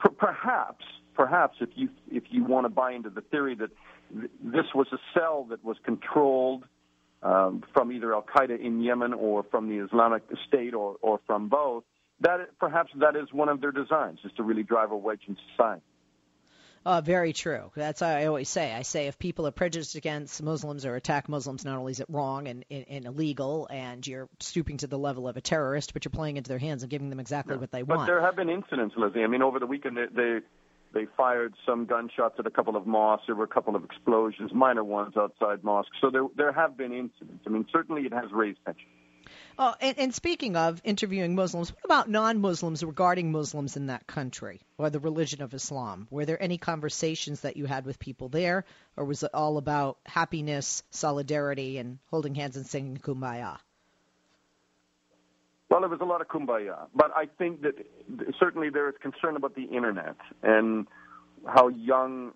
per- 0.00 0.10
perhaps 0.10 0.84
perhaps 1.14 1.56
if 1.60 1.70
you 1.74 1.88
if 2.10 2.24
you 2.30 2.44
want 2.44 2.64
to 2.64 2.68
buy 2.68 2.92
into 2.92 3.10
the 3.10 3.20
theory 3.20 3.54
that 3.56 3.70
th- 4.12 4.30
this 4.42 4.66
was 4.74 4.86
a 4.92 4.98
cell 5.14 5.46
that 5.50 5.64
was 5.64 5.76
controlled 5.84 6.64
um, 7.22 7.62
from 7.72 7.92
either 7.92 8.14
Al 8.14 8.22
Qaeda 8.22 8.58
in 8.58 8.82
Yemen 8.82 9.12
or 9.12 9.44
from 9.50 9.68
the 9.68 9.84
Islamic 9.84 10.22
State 10.48 10.74
or 10.74 10.96
or 11.02 11.20
from 11.26 11.48
both, 11.48 11.84
that 12.20 12.58
perhaps 12.58 12.90
that 12.96 13.16
is 13.16 13.32
one 13.32 13.48
of 13.48 13.60
their 13.60 13.72
designs 13.72 14.18
is 14.24 14.32
to 14.36 14.42
really 14.42 14.62
drive 14.62 14.90
a 14.90 14.96
wedge 14.96 15.22
in 15.28 15.36
society. 15.50 15.82
Uh, 16.84 17.02
very 17.02 17.34
true. 17.34 17.70
That's 17.74 18.00
what 18.00 18.10
I 18.10 18.24
always 18.24 18.48
say. 18.48 18.72
I 18.72 18.82
say 18.82 19.06
if 19.06 19.18
people 19.18 19.46
are 19.46 19.50
prejudiced 19.50 19.96
against 19.96 20.42
Muslims 20.42 20.86
or 20.86 20.96
attack 20.96 21.28
Muslims, 21.28 21.62
not 21.62 21.76
only 21.76 21.92
is 21.92 22.00
it 22.00 22.06
wrong 22.08 22.48
and, 22.48 22.64
and, 22.70 22.86
and 22.88 23.06
illegal, 23.06 23.68
and 23.70 24.06
you're 24.06 24.30
stooping 24.38 24.78
to 24.78 24.86
the 24.86 24.98
level 24.98 25.28
of 25.28 25.36
a 25.36 25.42
terrorist, 25.42 25.92
but 25.92 26.06
you're 26.06 26.10
playing 26.10 26.38
into 26.38 26.48
their 26.48 26.58
hands 26.58 26.82
and 26.82 26.88
giving 26.88 27.10
them 27.10 27.20
exactly 27.20 27.54
yeah. 27.54 27.60
what 27.60 27.70
they 27.70 27.82
but 27.82 27.98
want. 27.98 28.08
But 28.08 28.14
there 28.14 28.22
have 28.22 28.34
been 28.34 28.48
incidents, 28.48 28.94
Lizzie. 28.96 29.22
I 29.22 29.26
mean, 29.26 29.42
over 29.42 29.58
the 29.58 29.66
weekend 29.66 29.98
they, 29.98 30.06
they 30.10 30.38
they 30.92 31.06
fired 31.16 31.54
some 31.64 31.86
gunshots 31.86 32.36
at 32.38 32.46
a 32.46 32.50
couple 32.50 32.76
of 32.76 32.86
mosques. 32.86 33.26
There 33.26 33.36
were 33.36 33.44
a 33.44 33.48
couple 33.48 33.76
of 33.76 33.84
explosions, 33.84 34.52
minor 34.52 34.84
ones 34.84 35.16
outside 35.16 35.62
mosques. 35.62 35.96
So 36.00 36.10
there 36.10 36.26
there 36.36 36.52
have 36.52 36.76
been 36.76 36.92
incidents. 36.92 37.44
I 37.46 37.50
mean, 37.50 37.66
certainly 37.72 38.02
it 38.02 38.12
has 38.12 38.32
raised 38.32 38.58
tension. 38.64 38.86
Oh, 39.58 39.74
and, 39.80 39.98
and 39.98 40.14
speaking 40.14 40.56
of 40.56 40.80
interviewing 40.82 41.34
Muslims, 41.34 41.70
what 41.70 41.84
about 41.84 42.08
non-Muslims 42.08 42.82
regarding 42.82 43.30
Muslims 43.30 43.76
in 43.76 43.86
that 43.86 44.06
country 44.06 44.60
or 44.78 44.90
the 44.90 44.98
religion 44.98 45.42
of 45.42 45.54
Islam? 45.54 46.08
Were 46.10 46.24
there 46.24 46.42
any 46.42 46.58
conversations 46.58 47.42
that 47.42 47.56
you 47.56 47.66
had 47.66 47.84
with 47.84 47.98
people 47.98 48.28
there, 48.28 48.64
or 48.96 49.04
was 49.04 49.22
it 49.22 49.30
all 49.34 49.58
about 49.58 49.98
happiness, 50.06 50.82
solidarity, 50.90 51.78
and 51.78 51.98
holding 52.10 52.34
hands 52.34 52.56
and 52.56 52.66
singing 52.66 52.96
kumbaya? 52.96 53.58
Well, 55.70 55.80
there 55.80 55.88
was 55.88 56.00
a 56.00 56.04
lot 56.04 56.20
of 56.20 56.26
kumbaya, 56.26 56.88
but 56.96 57.12
I 57.14 57.26
think 57.38 57.62
that 57.62 57.74
certainly 58.40 58.70
there 58.70 58.88
is 58.88 58.96
concern 59.00 59.36
about 59.36 59.54
the 59.54 59.64
internet 59.64 60.16
and 60.42 60.88
how 61.46 61.68
young, 61.68 62.32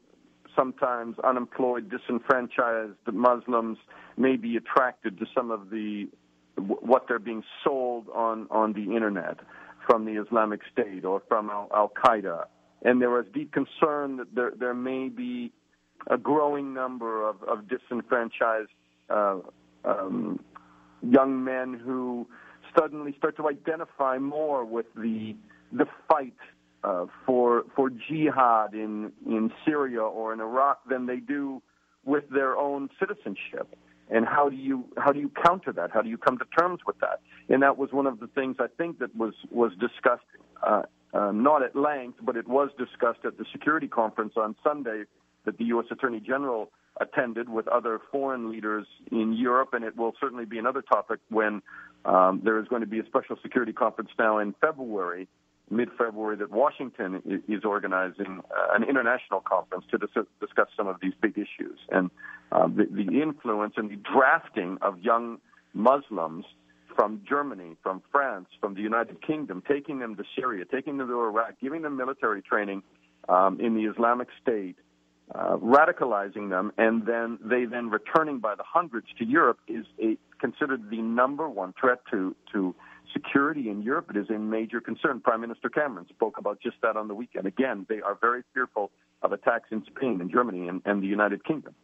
sometimes 0.55 1.17
unemployed, 1.19 1.91
disenfranchised 1.91 2.93
Muslims 3.13 3.79
may 4.17 4.37
be 4.37 4.57
attracted 4.57 5.19
to 5.19 5.27
some 5.35 5.51
of 5.51 5.71
the 5.71 6.09
what 6.57 7.09
they're 7.09 7.19
being 7.19 7.43
sold 7.65 8.07
on 8.15 8.47
on 8.53 8.73
the 8.73 8.95
internet 8.95 9.41
from 9.85 10.05
the 10.05 10.13
Islamic 10.13 10.61
State 10.73 11.05
or 11.05 11.21
from 11.29 11.51
Al 11.51 11.91
Qaeda, 12.05 12.45
and 12.83 13.03
there 13.03 13.11
was 13.11 13.27
deep 13.35 13.53
concern 13.53 14.17
that 14.19 14.33
there 14.37 14.53
there 14.57 14.75
may 14.75 15.09
be 15.09 15.51
a 16.07 16.17
growing 16.17 16.73
number 16.73 17.29
of, 17.29 17.43
of 17.43 17.67
disenfranchised 17.69 18.71
uh, 19.11 19.39
um, 19.85 20.39
young 21.03 21.43
men 21.43 21.75
who 21.75 22.29
suddenly 22.77 23.15
start 23.19 23.37
to 23.37 23.49
identify 23.49 24.19
more 24.19 24.65
with 24.65 24.87
the 24.95 25.37
the 25.73 25.87
fight 26.09 26.35
uh, 26.83 27.07
for 27.27 27.65
for 27.75 27.91
jihad 27.91 28.75
in 28.75 29.13
in 29.27 29.53
Syria 29.65 30.03
or 30.03 30.33
in 30.33 30.41
Iraq 30.41 30.89
than 30.89 31.07
they 31.07 31.19
do 31.19 31.63
with 32.05 32.25
their 32.31 32.57
own 32.57 32.91
citizenship. 32.99 33.75
And 34.11 34.27
how 34.27 34.51
do 34.51 34.57
you 34.57 34.85
how 34.99 35.13
do 35.13 35.21
you 35.21 35.31
counter 35.45 35.73
that? 35.73 35.91
How 35.91 36.03
do 36.03 36.09
you 36.09 36.19
come 36.19 36.39
to 36.39 36.45
terms 36.59 36.81
with 36.87 36.99
that? 37.01 37.21
And 37.49 37.63
that 37.63 37.79
was 37.79 37.91
one 37.93 38.07
of 38.07 38.21
the 38.21 38.27
things 38.27 38.57
I 38.61 38.67
think 38.77 38.99
that 38.99 39.17
was 39.17 39.35
was 39.51 39.73
discussed, 39.81 40.27
uh, 40.63 40.83
uh, 41.15 41.33
not 41.33 41.63
at 41.63 41.75
length, 41.75 42.19
but 42.23 42.37
it 42.37 42.47
was 42.47 42.71
discussed 42.79 43.25
at 43.25 43.39
the 43.39 43.47
security 43.51 43.89
conference 43.89 44.35
on 44.37 44.57
Sunday 44.63 45.05
that 45.47 45.59
the 45.59 45.65
U.S. 45.67 45.87
Attorney 45.91 46.21
General 46.21 46.71
attended 47.01 47.49
with 47.49 47.67
other 47.69 48.01
foreign 48.13 48.51
leaders 48.51 48.87
in 49.11 49.33
Europe, 49.33 49.71
and 49.73 49.85
it 49.85 49.97
will 49.97 50.13
certainly 50.21 50.45
be 50.45 50.59
another 50.59 50.83
topic 50.83 51.19
when 51.29 51.61
um, 52.05 52.41
there 52.45 52.59
is 52.59 52.69
going 52.69 52.83
to 52.83 52.87
be 52.87 53.01
a 53.01 53.07
special 53.07 53.37
security 53.43 53.73
conference 53.73 54.11
now 54.19 54.39
in 54.39 54.55
February, 54.61 55.29
mid-February, 55.71 56.37
that 56.37 56.51
Washington 56.51 57.43
is 57.49 57.65
organizing 57.65 58.41
uh, 58.51 58.75
an 58.75 58.85
international 58.85 59.41
conference 59.41 59.85
to 59.91 59.99
dis- 59.99 60.27
discuss 60.41 60.69
some 60.77 60.87
of 60.87 60.97
these 61.01 61.15
big 61.21 61.39
issues. 61.39 61.79
And 61.91 62.11
uh, 62.53 62.69
the, 62.69 62.87
the 62.91 63.23
influence 63.23 63.75
and 63.77 63.91
the 63.91 63.97
drafting 63.97 64.79
of 64.83 65.01
young 65.01 65.39
Muslims 65.73 66.45
from 66.95 67.23
Germany, 67.29 67.77
from 67.83 68.03
France, 68.13 68.49
from 68.61 68.75
the 68.75 68.81
United 68.81 69.21
Kingdom, 69.27 69.63
taking 69.67 69.99
them 69.99 70.15
to 70.17 70.25
Syria, 70.37 70.65
taking 70.71 70.99
them 70.99 71.09
to 71.09 71.21
Iraq, 71.21 71.55
giving 71.61 71.83
them 71.83 71.97
military 71.97 72.43
training 72.43 72.83
um, 73.29 73.59
in 73.61 73.75
the 73.75 73.91
Islamic 73.91 74.29
State, 74.41 74.77
uh, 75.35 75.57
radicalizing 75.57 76.51
them, 76.51 76.73
and 76.77 77.07
then 77.07 77.39
they 77.43 77.65
then 77.65 77.89
returning 77.91 78.41
by 78.41 78.55
the 78.55 78.63
hundreds 78.63 79.07
to 79.19 79.25
Europe 79.25 79.59
is 79.67 79.87
a, 80.01 80.19
considered 80.39 80.91
the 80.91 81.01
number 81.01 81.49
one 81.49 81.73
threat 81.81 82.01
to 82.11 82.37
to 82.53 82.75
security 83.13 83.71
in 83.71 83.83
Europe. 83.83 84.11
It 84.11 84.17
is 84.17 84.29
a 84.29 84.39
major 84.39 84.81
concern. 84.81 85.21
Prime 85.21 85.41
Minister 85.41 85.69
Cameron 85.69 86.07
spoke 86.09 86.37
about 86.37 86.61
just 86.61 86.77
that 86.83 86.97
on 86.97 87.09
the 87.09 87.15
weekend. 87.15 87.47
Again, 87.47 87.87
they 87.89 88.01
are 88.01 88.19
very 88.21 88.43
fearful 88.53 88.91
of 89.23 89.33
attacks 89.33 89.69
in 89.71 89.85
Spain 89.87 90.21
and 90.21 90.31
Germany 90.31 90.69
and, 90.69 90.83
and 90.85 91.03
the 91.03 91.07
United 91.07 91.45
Kingdom. 91.45 91.75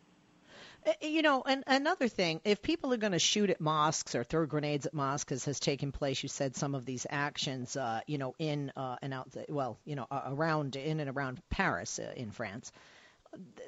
Uh, 0.86 0.92
you 1.00 1.22
know, 1.22 1.42
and 1.46 1.62
another 1.66 2.08
thing, 2.08 2.40
if 2.44 2.62
people 2.62 2.92
are 2.92 2.96
going 2.96 3.12
to 3.12 3.18
shoot 3.18 3.50
at 3.50 3.60
mosques 3.60 4.14
or 4.14 4.24
throw 4.24 4.46
grenades 4.46 4.86
at 4.86 4.94
mosques, 4.94 5.32
as 5.32 5.44
has 5.44 5.60
taken 5.60 5.92
place, 5.92 6.22
you 6.22 6.28
said 6.28 6.56
some 6.56 6.74
of 6.74 6.84
these 6.86 7.06
actions, 7.10 7.76
uh, 7.76 8.00
you 8.06 8.18
know, 8.18 8.34
in 8.38 8.72
uh, 8.76 8.96
and 9.02 9.12
out, 9.12 9.28
well, 9.48 9.78
you 9.84 9.94
know, 9.94 10.06
around 10.10 10.76
in 10.76 11.00
and 11.00 11.10
around 11.10 11.40
Paris 11.50 11.98
uh, 11.98 12.12
in 12.16 12.30
France 12.30 12.72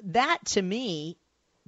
that 0.03 0.39
to 0.45 0.61
me 0.61 1.17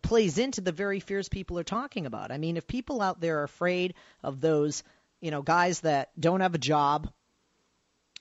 plays 0.01 0.37
into 0.37 0.61
the 0.61 0.71
very 0.71 0.99
fears 0.99 1.29
people 1.29 1.57
are 1.59 1.63
talking 1.63 2.05
about. 2.05 2.31
I 2.31 2.37
mean, 2.37 2.57
if 2.57 2.67
people 2.67 3.01
out 3.01 3.19
there 3.19 3.39
are 3.39 3.43
afraid 3.43 3.95
of 4.23 4.39
those, 4.39 4.83
you 5.21 5.31
know, 5.31 5.41
guys 5.41 5.81
that 5.81 6.09
don't 6.19 6.41
have 6.41 6.53
a 6.53 6.59
job, 6.59 7.09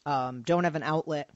um, 0.06 0.42
don't 0.42 0.64
have 0.64 0.76
an 0.76 0.82
outlet, 0.82 1.30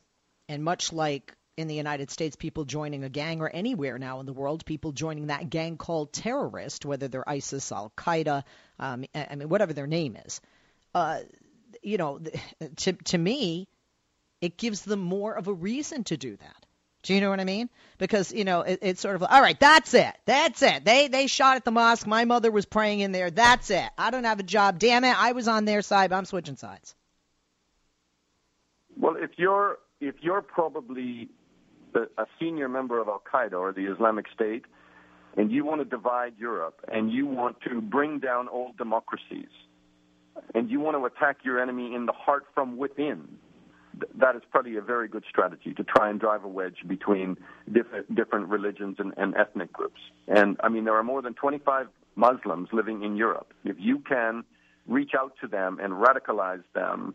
and 0.48 0.64
much 0.64 0.92
like 0.92 1.34
in 1.56 1.66
the 1.66 1.74
United 1.74 2.10
States, 2.10 2.36
people 2.36 2.64
joining 2.64 3.04
a 3.04 3.08
gang, 3.08 3.40
or 3.40 3.48
anywhere 3.48 3.98
now 3.98 4.20
in 4.20 4.26
the 4.26 4.32
world, 4.32 4.64
people 4.64 4.92
joining 4.92 5.26
that 5.26 5.50
gang 5.50 5.76
called 5.76 6.12
terrorist, 6.12 6.86
whether 6.86 7.08
they're 7.08 7.28
ISIS, 7.28 7.72
Al 7.72 7.92
Qaeda, 7.96 8.44
um, 8.78 9.04
I 9.14 9.34
mean, 9.34 9.48
whatever 9.48 9.72
their 9.72 9.86
name 9.86 10.16
is. 10.24 10.40
Uh, 10.94 11.20
you 11.82 11.98
know, 11.98 12.20
to 12.76 12.92
to 12.92 13.18
me, 13.18 13.68
it 14.40 14.56
gives 14.56 14.82
them 14.82 15.00
more 15.00 15.34
of 15.34 15.48
a 15.48 15.52
reason 15.52 16.04
to 16.04 16.16
do 16.16 16.36
that. 16.36 16.66
Do 17.02 17.14
you 17.14 17.20
know 17.20 17.30
what 17.30 17.40
I 17.40 17.44
mean? 17.44 17.70
Because 17.98 18.32
you 18.32 18.44
know 18.44 18.62
it, 18.62 18.80
it's 18.82 19.00
sort 19.00 19.14
of 19.14 19.22
like, 19.22 19.32
all 19.32 19.40
right, 19.40 19.58
that's 19.58 19.94
it, 19.94 20.14
that's 20.24 20.62
it. 20.62 20.84
They 20.84 21.08
they 21.08 21.26
shot 21.26 21.56
at 21.56 21.64
the 21.64 21.70
mosque. 21.70 22.06
My 22.06 22.24
mother 22.24 22.50
was 22.50 22.66
praying 22.66 23.00
in 23.00 23.12
there. 23.12 23.30
That's 23.30 23.70
it. 23.70 23.88
I 23.96 24.10
don't 24.10 24.24
have 24.24 24.40
a 24.40 24.44
job. 24.44 24.78
Damn 24.78 25.04
it, 25.04 25.16
I 25.16 25.32
was 25.32 25.48
on 25.48 25.64
their 25.64 25.82
side. 25.82 26.10
But 26.10 26.16
I'm 26.16 26.24
switching 26.24 26.56
sides. 26.56 26.94
Well, 28.96 29.16
if 29.16 29.30
you're 29.36 29.78
if 30.00 30.16
you're 30.20 30.42
probably 30.42 31.28
a 31.94 32.26
senior 32.38 32.68
member 32.68 33.00
of 33.00 33.08
Al 33.08 33.22
Qaeda 33.32 33.54
or 33.54 33.72
the 33.72 33.90
Islamic 33.92 34.26
State, 34.34 34.64
and 35.36 35.50
you 35.50 35.64
want 35.64 35.80
to 35.80 35.84
divide 35.84 36.34
Europe, 36.38 36.80
and 36.92 37.10
you 37.10 37.26
want 37.26 37.60
to 37.62 37.80
bring 37.80 38.18
down 38.18 38.48
old 38.48 38.76
democracies, 38.76 39.48
and 40.54 40.70
you 40.70 40.80
want 40.80 40.96
to 40.96 41.04
attack 41.04 41.38
your 41.44 41.60
enemy 41.60 41.94
in 41.94 42.06
the 42.06 42.12
heart 42.12 42.44
from 42.54 42.76
within, 42.76 43.38
that 44.16 44.36
is 44.36 44.42
probably 44.50 44.76
a 44.76 44.80
very 44.80 45.08
good 45.08 45.24
strategy 45.28 45.74
to 45.74 45.84
try 45.84 46.10
and 46.10 46.20
drive 46.20 46.44
a 46.44 46.48
wedge 46.48 46.78
between 46.86 47.36
different, 47.72 48.14
different 48.14 48.48
religions 48.48 48.96
and, 48.98 49.12
and 49.16 49.34
ethnic 49.36 49.72
groups. 49.72 50.00
And 50.26 50.56
I 50.62 50.68
mean, 50.68 50.84
there 50.84 50.96
are 50.96 51.02
more 51.02 51.22
than 51.22 51.34
25 51.34 51.88
Muslims 52.16 52.68
living 52.72 53.02
in 53.02 53.16
Europe. 53.16 53.52
If 53.64 53.76
you 53.78 54.00
can 54.00 54.44
reach 54.86 55.12
out 55.18 55.34
to 55.40 55.46
them 55.46 55.78
and 55.80 55.92
radicalize 55.92 56.62
them 56.74 57.14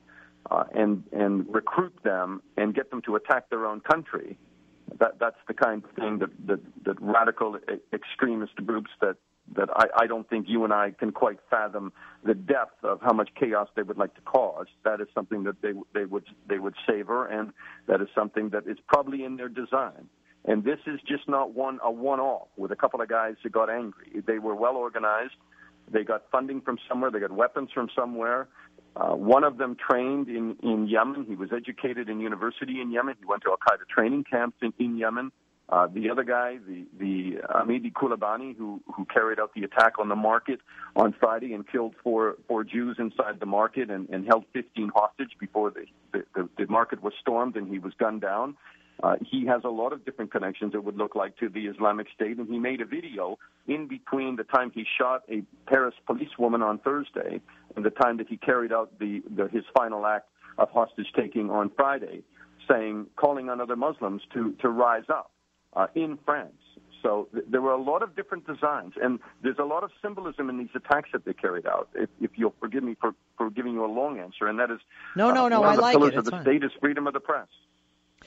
uh, 0.50 0.66
and 0.74 1.04
and 1.12 1.46
recruit 1.54 1.94
them 2.04 2.42
and 2.58 2.74
get 2.76 2.92
them 2.92 3.02
to 3.04 3.16
attack 3.16 3.50
their 3.50 3.66
own 3.66 3.80
country, 3.80 4.38
that 5.00 5.20
that's 5.20 5.40
the 5.48 5.54
kind 5.54 5.84
of 5.84 5.92
thing 5.92 6.20
that 6.20 6.30
that, 6.48 6.60
that 6.86 7.02
radical 7.02 7.58
extremist 7.94 8.56
groups 8.66 8.92
that 9.02 9.18
that 9.56 9.70
I, 9.76 10.04
I 10.04 10.08
don't 10.08 10.28
think 10.30 10.48
you 10.48 10.64
and 10.64 10.74
I 10.74 10.92
can 10.92 11.12
quite 11.12 11.38
fathom 11.50 11.92
the 12.24 12.34
depth 12.34 12.84
of 12.84 13.02
how 13.02 13.14
much 13.14 13.30
chaos 13.40 13.68
they 13.76 13.84
would 13.84 13.98
like 13.98 14.16
to 14.16 14.22
cause. 14.22 14.68
That 14.84 15.02
is 15.02 15.08
something 15.14 15.44
that 15.44 15.62
they 15.62 15.74
they 15.94 16.06
would 16.06 16.26
they 16.48 16.60
would 16.60 16.76
savor, 16.88 17.28
and 17.28 17.52
that 17.88 18.02
is 18.02 18.08
something 18.16 18.50
that 18.50 18.68
is 18.68 18.78
probably 18.88 19.24
in 19.24 19.36
their 19.36 19.50
design. 19.50 20.08
And 20.46 20.64
this 20.64 20.80
is 20.88 21.00
just 21.08 21.28
not 21.30 21.54
one 21.54 21.80
a 21.84 21.92
one-off 21.92 22.48
with 22.58 22.72
a 22.72 22.76
couple 22.76 23.02
of 23.02 23.08
guys 23.10 23.36
who 23.44 23.50
got 23.50 23.70
angry. 23.70 24.22
They 24.26 24.40
were 24.40 24.56
well 24.56 24.76
organized. 24.76 25.36
They 25.92 26.04
got 26.04 26.24
funding 26.32 26.62
from 26.62 26.78
somewhere. 26.88 27.12
They 27.12 27.20
got 27.20 27.32
weapons 27.32 27.70
from 27.74 27.90
somewhere. 27.96 28.48
Uh, 28.96 29.16
one 29.16 29.44
of 29.44 29.58
them 29.58 29.76
trained 29.76 30.28
in, 30.28 30.56
in 30.62 30.88
Yemen. 30.88 31.26
He 31.28 31.36
was 31.36 31.50
educated 31.52 32.10
in 32.10 32.20
university 32.20 32.80
in 32.80 32.92
Yemen. 32.92 33.16
He 33.20 33.26
went 33.26 33.44
to 33.44 33.50
Al 33.50 33.58
Qaeda 33.58 33.88
training 33.90 34.24
camps 34.30 34.58
in, 34.62 34.74
in 34.80 34.98
Yemen. 34.98 35.32
Uh, 35.74 35.88
the 35.88 36.08
other 36.08 36.24
guy, 36.24 36.60
the 36.68 36.86
the 37.00 37.38
Amedy 37.50 37.92
Kulabani, 37.92 38.56
who 38.56 38.80
who 38.96 39.06
carried 39.06 39.40
out 39.40 39.56
the 39.56 39.64
attack 39.64 39.94
on 39.98 40.08
the 40.08 40.16
market 40.16 40.60
on 40.96 41.16
Friday 41.20 41.52
and 41.52 41.68
killed 41.68 41.96
four 42.04 42.36
four 42.48 42.64
Jews 42.64 42.98
inside 43.00 43.40
the 43.40 43.48
market 43.48 43.90
and, 43.90 44.08
and 44.10 44.24
held 44.28 44.46
15 44.54 44.92
hostage 44.96 45.32
before 45.40 45.72
the, 45.72 45.86
the 46.36 46.48
the 46.60 46.68
market 46.68 47.02
was 47.02 47.14
stormed 47.20 47.56
and 47.56 47.68
he 47.68 47.80
was 47.80 47.92
gunned 47.98 48.22
down. 48.22 48.56
Uh, 49.02 49.16
he 49.28 49.48
has 49.48 49.62
a 49.64 49.70
lot 49.70 49.94
of 49.94 50.06
different 50.06 50.32
connections, 50.32 50.76
it 50.76 50.84
would 50.84 50.96
look 50.96 51.16
like, 51.16 51.36
to 51.38 51.50
the 51.50 51.66
Islamic 51.66 52.06
State, 52.14 52.38
and 52.38 52.48
he 52.48 52.60
made 52.60 52.80
a 52.80 52.86
video 52.86 53.40
in 53.68 53.88
between 53.88 54.36
the 54.36 54.44
time 54.44 54.72
he 54.76 54.86
shot 55.00 55.24
a 55.28 55.42
Paris 55.66 55.96
policewoman 56.06 56.62
on 56.62 56.78
Thursday 56.78 57.42
and 57.76 57.84
the 57.84 57.90
time 57.90 58.18
that 58.18 58.28
he 58.30 58.38
carried 58.38 58.72
out 58.72 59.00
the, 59.00 59.24
the 59.36 59.48
his 59.48 59.64
final 59.76 60.06
act 60.06 60.30
of 60.60 60.70
hostage 60.70 61.12
taking 61.18 61.50
on 61.50 61.72
Friday, 61.76 62.22
saying, 62.70 63.08
calling 63.16 63.50
on 63.50 63.60
other 63.60 63.76
Muslims 63.76 64.22
to, 64.36 64.54
to 64.62 64.70
rise 64.70 65.10
up 65.10 65.32
uh, 65.76 65.88
in 65.96 66.18
France. 66.26 66.54
So 67.02 67.28
th- 67.34 67.46
there 67.50 67.62
were 67.62 67.72
a 67.72 67.82
lot 67.82 68.02
of 68.02 68.16
different 68.16 68.48
designs, 68.48 68.94
and 69.02 69.20
there's 69.42 69.60
a 69.60 69.66
lot 69.66 69.84
of 69.84 69.92
symbolism 70.02 70.50
in 70.50 70.58
these 70.58 70.70
attacks 70.74 71.10
that 71.12 71.26
they 71.26 71.34
carried 71.34 71.68
out. 71.68 71.90
If, 71.94 72.10
if 72.22 72.32
you'll 72.36 72.56
forgive 72.60 72.84
me 72.84 72.96
for, 73.00 73.14
for 73.38 73.50
giving 73.50 73.74
you 73.74 73.84
a 73.84 73.92
long 73.92 74.20
answer, 74.20 74.48
and 74.48 74.58
that 74.60 74.72
is 74.72 74.80
no, 75.16 75.32
no, 75.32 75.50
no. 75.50 75.58
Uh, 75.58 75.60
one 75.62 75.70
I 75.70 75.72
of 75.72 75.76
the 75.76 75.82
like 75.82 75.94
pillars 75.94 76.14
it. 76.14 76.18
of 76.20 76.26
the 76.26 76.32
fine. 76.32 76.42
state 76.44 76.64
is 76.64 76.72
freedom 76.80 77.06
of 77.08 77.14
the 77.14 77.20
press. 77.20 77.48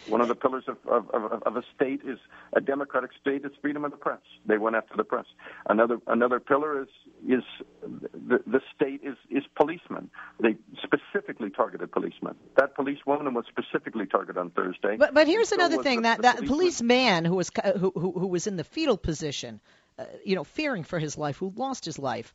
One 0.09 0.21
of 0.21 0.29
the 0.29 0.35
pillars 0.35 0.65
of, 0.69 0.77
of, 0.87 1.11
of, 1.11 1.43
of 1.43 1.57
a 1.57 1.63
state 1.75 2.01
is 2.07 2.19
a 2.55 2.61
democratic 2.61 3.11
state 3.21 3.45
is 3.45 3.53
freedom 3.61 3.85
of 3.85 3.91
the 3.91 3.97
press. 3.97 4.21
They 4.47 4.59
went 4.59 4.77
after 4.77 4.97
the 4.97 5.05
press. 5.05 5.27
Another 5.69 5.99
another 6.07 6.41
pillar 6.41 6.83
is 6.83 6.89
is 7.29 7.43
the, 7.83 8.39
the 8.47 8.61
state 8.75 9.01
is 9.03 9.17
is 9.31 9.43
policemen. 9.57 10.11
They 10.41 10.57
specifically 10.83 11.51
targeted 11.51 11.91
policemen. 11.93 12.37
That 12.57 12.75
policewoman 12.75 13.35
was 13.35 13.45
specifically 13.49 14.07
targeted 14.07 14.39
on 14.39 14.51
Thursday. 14.51 14.97
But 14.97 15.15
but 15.15 15.27
here's 15.27 15.49
So 15.49 15.57
another 15.57 15.83
thing 15.83 16.03
the- 16.03 16.09
that 16.09 16.23
that 16.23 16.37
policeman. 16.39 16.57
policeman 16.59 17.25
who 17.25 17.35
was 17.37 17.51
who 17.81 17.91
who, 17.91 18.13
who 18.13 18.27
was 18.29 18.47
in 18.47 18.57
the 18.57 18.65
fetal 18.65 18.97
position, 18.97 19.61
uh, 19.99 20.05
you 20.25 20.37
know, 20.37 20.45
fearing 20.45 20.85
for 20.85 20.99
his 20.99 21.19
life, 21.19 21.37
who 21.39 21.53
lost 21.57 21.85
his 21.85 21.99
life, 21.99 22.35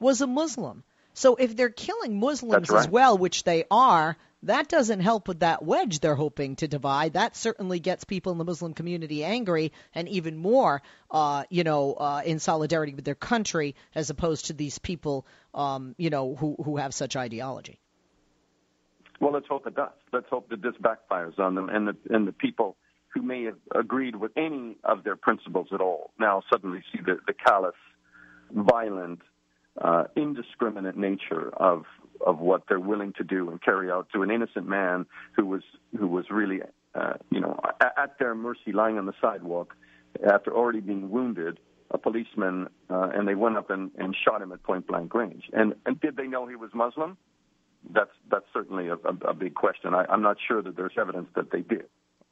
was 0.00 0.20
a 0.20 0.26
Muslim. 0.26 0.82
So 1.14 1.36
if 1.36 1.54
they're 1.56 1.68
killing 1.68 2.18
Muslims 2.18 2.70
right. 2.70 2.80
as 2.80 2.88
well, 2.88 3.18
which 3.18 3.44
they 3.44 3.64
are, 3.70 4.16
that 4.44 4.68
doesn't 4.68 5.00
help 5.00 5.28
with 5.28 5.40
that 5.40 5.64
wedge 5.64 6.00
they're 6.00 6.14
hoping 6.14 6.56
to 6.56 6.68
divide. 6.68 7.12
That 7.12 7.36
certainly 7.36 7.78
gets 7.78 8.04
people 8.04 8.32
in 8.32 8.38
the 8.38 8.44
Muslim 8.44 8.74
community 8.74 9.24
angry 9.24 9.72
and 9.94 10.08
even 10.08 10.36
more, 10.36 10.82
uh, 11.10 11.44
you 11.48 11.64
know, 11.64 11.94
uh, 11.94 12.22
in 12.24 12.38
solidarity 12.38 12.94
with 12.94 13.04
their 13.04 13.14
country 13.14 13.76
as 13.94 14.10
opposed 14.10 14.46
to 14.46 14.52
these 14.52 14.78
people, 14.78 15.26
um, 15.54 15.94
you 15.96 16.10
know, 16.10 16.34
who 16.34 16.56
who 16.62 16.76
have 16.76 16.92
such 16.92 17.16
ideology. 17.16 17.78
Well, 19.20 19.32
let's 19.32 19.46
hope 19.46 19.66
it 19.66 19.76
does. 19.76 19.92
Let's 20.12 20.28
hope 20.28 20.48
that 20.50 20.62
this 20.62 20.74
backfires 20.82 21.38
on 21.38 21.54
them 21.54 21.68
and 21.68 21.88
the 21.88 21.96
and 22.10 22.26
the 22.26 22.32
people 22.32 22.76
who 23.14 23.22
may 23.22 23.44
have 23.44 23.58
agreed 23.74 24.16
with 24.16 24.32
any 24.36 24.76
of 24.84 25.04
their 25.04 25.16
principles 25.16 25.68
at 25.72 25.80
all 25.80 26.10
now 26.18 26.42
suddenly 26.50 26.82
see 26.92 27.00
the, 27.04 27.18
the 27.26 27.34
callous, 27.34 27.74
violent, 28.50 29.20
uh, 29.80 30.04
indiscriminate 30.16 30.96
nature 30.96 31.50
of 31.56 31.84
of 32.26 32.38
what 32.38 32.62
they're 32.68 32.80
willing 32.80 33.12
to 33.14 33.24
do 33.24 33.50
and 33.50 33.60
carry 33.62 33.90
out 33.90 34.08
to 34.14 34.22
an 34.22 34.30
innocent 34.30 34.66
man 34.68 35.06
who 35.36 35.46
was 35.46 35.62
who 35.98 36.06
was 36.06 36.26
really 36.30 36.60
uh, 36.94 37.14
you 37.30 37.40
know 37.40 37.58
at, 37.80 37.92
at 37.96 38.18
their 38.18 38.34
mercy, 38.34 38.72
lying 38.72 38.98
on 38.98 39.06
the 39.06 39.14
sidewalk 39.20 39.74
after 40.26 40.54
already 40.54 40.80
being 40.80 41.10
wounded. 41.10 41.58
A 41.94 41.98
policeman, 41.98 42.68
uh, 42.88 43.10
and 43.14 43.28
they 43.28 43.34
went 43.34 43.58
up 43.58 43.68
and, 43.68 43.90
and 43.98 44.16
shot 44.24 44.40
him 44.40 44.50
at 44.50 44.62
point 44.62 44.86
blank 44.86 45.12
range. 45.12 45.44
And, 45.52 45.74
and 45.84 46.00
did 46.00 46.16
they 46.16 46.26
know 46.26 46.46
he 46.46 46.56
was 46.56 46.70
Muslim? 46.72 47.18
That's 47.92 48.10
that's 48.30 48.46
certainly 48.54 48.88
a, 48.88 48.94
a, 48.94 49.28
a 49.28 49.34
big 49.34 49.54
question. 49.54 49.92
I, 49.92 50.06
I'm 50.08 50.22
not 50.22 50.38
sure 50.48 50.62
that 50.62 50.74
there's 50.74 50.94
evidence 50.98 51.28
that 51.36 51.50
they 51.50 51.60
did. 51.60 51.84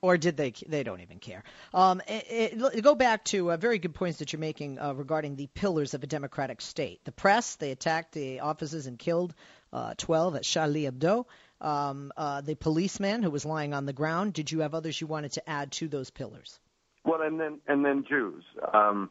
or 0.02 0.16
did 0.16 0.36
they? 0.36 0.52
They 0.66 0.82
don't 0.82 1.00
even 1.00 1.18
care. 1.18 1.42
Um, 1.74 2.00
it, 2.08 2.58
it, 2.74 2.82
go 2.82 2.94
back 2.94 3.24
to 3.26 3.52
uh, 3.52 3.56
very 3.58 3.78
good 3.78 3.94
points 3.94 4.20
that 4.20 4.32
you're 4.32 4.40
making 4.40 4.78
uh, 4.78 4.94
regarding 4.94 5.36
the 5.36 5.48
pillars 5.48 5.94
of 5.94 6.02
a 6.02 6.06
democratic 6.06 6.60
state. 6.60 7.04
The 7.04 7.12
press, 7.12 7.56
they 7.56 7.70
attacked 7.70 8.12
the 8.12 8.40
offices 8.40 8.86
and 8.86 8.98
killed 8.98 9.34
uh, 9.72 9.94
12 9.96 10.36
at 10.36 10.42
Charlie 10.42 10.82
Hebdo. 10.82 11.26
Um, 11.60 12.12
uh, 12.16 12.40
the 12.40 12.54
policeman 12.54 13.22
who 13.22 13.30
was 13.30 13.44
lying 13.44 13.74
on 13.74 13.84
the 13.84 13.92
ground. 13.92 14.32
Did 14.32 14.50
you 14.50 14.60
have 14.60 14.74
others 14.74 15.00
you 15.00 15.06
wanted 15.06 15.32
to 15.32 15.48
add 15.48 15.72
to 15.72 15.88
those 15.88 16.10
pillars? 16.10 16.58
Well, 17.04 17.22
and 17.22 17.38
then 17.38 17.60
and 17.66 17.84
then 17.84 18.04
Jews 18.08 18.44
um, 18.72 19.10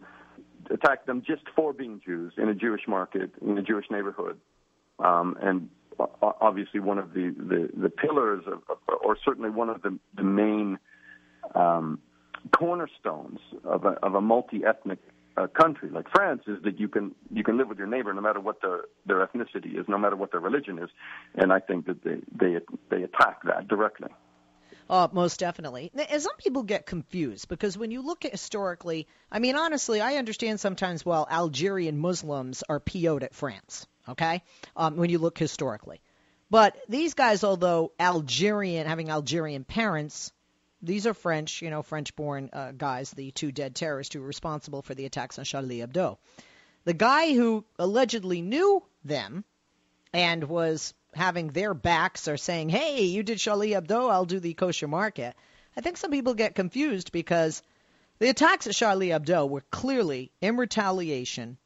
attacked 0.70 1.06
them 1.08 1.24
just 1.26 1.44
for 1.56 1.74
being 1.74 2.02
Jews 2.04 2.34
in 2.38 2.50
a 2.50 2.56
Jewish 2.56 2.88
market 2.88 3.32
in 3.42 3.58
a 3.58 3.62
Jewish 3.62 3.86
neighborhood, 3.90 4.40
um, 5.00 5.38
and 5.42 5.70
obviously 6.22 6.80
one 6.80 6.98
of 6.98 7.14
the 7.14 7.34
the, 7.38 7.70
the 7.82 7.90
pillars 7.90 8.44
of, 8.48 8.62
or 9.04 9.18
certainly 9.24 9.50
one 9.50 9.70
of 9.70 9.82
the 9.82 9.98
the 10.16 10.24
main 10.24 10.78
um, 11.56 12.00
cornerstones 12.58 13.40
of 13.64 13.86
a, 13.86 13.90
of 14.04 14.16
a 14.16 14.22
multi-ethnic 14.22 15.00
uh, 15.38 15.48
country 15.48 15.90
like 15.90 16.10
France 16.10 16.44
is 16.48 16.62
that 16.64 16.80
you 16.80 16.88
can 16.88 17.16
you 17.32 17.44
can 17.44 17.58
live 17.58 17.68
with 17.68 17.78
your 17.78 17.88
neighbor 17.88 18.14
no 18.14 18.22
matter 18.22 18.40
what 18.40 18.62
their 18.62 18.82
their 19.06 19.26
ethnicity 19.26 19.80
is, 19.80 19.86
no 19.88 19.98
matter 19.98 20.16
what 20.16 20.32
their 20.32 20.42
religion 20.42 20.80
is, 20.80 20.90
and 21.36 21.52
I 21.54 21.60
think 21.60 21.86
that 21.88 22.04
they 22.04 22.18
they 22.32 22.60
they 22.90 23.04
attack 23.04 23.44
that 23.44 23.68
directly. 23.68 24.10
Uh, 24.90 25.08
most 25.12 25.40
definitely. 25.40 25.92
And 26.10 26.22
some 26.22 26.36
people 26.38 26.64
get 26.64 26.88
confused 26.88 27.48
because 27.48 27.78
when 27.78 27.92
you 27.92 28.02
look 28.02 28.26
at 28.26 28.32
historically, 28.32 29.08
I 29.32 29.38
mean, 29.38 29.56
honestly, 29.56 30.02
I 30.02 30.16
understand 30.16 30.60
sometimes, 30.60 31.06
well, 31.06 31.28
Algerian 31.30 32.00
Muslims 32.00 32.64
are 32.68 32.80
PO'd 32.80 33.22
at 33.22 33.36
France, 33.36 33.86
okay, 34.08 34.42
um, 34.76 34.96
when 34.98 35.12
you 35.12 35.20
look 35.20 35.38
historically. 35.38 36.02
But 36.50 36.76
these 36.90 37.14
guys, 37.14 37.44
although 37.44 37.92
Algerian, 38.00 38.88
having 38.88 39.12
Algerian 39.12 39.64
parents, 39.64 40.32
these 40.82 41.08
are 41.08 41.14
French, 41.14 41.62
you 41.62 41.70
know, 41.70 41.82
French 41.82 42.16
born 42.16 42.50
uh, 42.54 42.72
guys, 42.72 43.12
the 43.12 43.32
two 43.32 43.52
dead 43.52 43.76
terrorists 43.76 44.14
who 44.14 44.22
were 44.22 44.28
responsible 44.28 44.82
for 44.82 44.96
the 44.96 45.06
attacks 45.06 45.38
on 45.38 45.46
Charlie 45.46 45.80
Hebdo. 45.80 46.18
The 46.86 46.94
guy 46.94 47.34
who 47.34 47.66
allegedly 47.78 48.42
knew 48.42 48.84
them 49.04 49.44
and 50.14 50.44
was 50.46 50.94
having 51.14 51.48
their 51.50 51.74
backs 51.74 52.28
or 52.28 52.38
saying, 52.38 52.70
hey, 52.70 53.04
you 53.04 53.24
did 53.24 53.40
Charlie 53.40 53.72
Hebdo, 53.72 54.10
I'll 54.10 54.26
do 54.26 54.40
the 54.40 54.54
kosher 54.54 54.88
market. 54.88 55.36
I 55.76 55.82
think 55.82 55.98
some 55.98 56.12
people 56.12 56.34
get 56.34 56.56
confused 56.56 57.12
because 57.12 57.62
the 58.20 58.30
attacks 58.30 58.68
at 58.68 58.76
Charlie 58.76 59.10
Hebdo 59.10 59.50
were 59.50 59.64
clearly 59.72 60.32
in 60.42 60.58
retaliation 60.58 61.58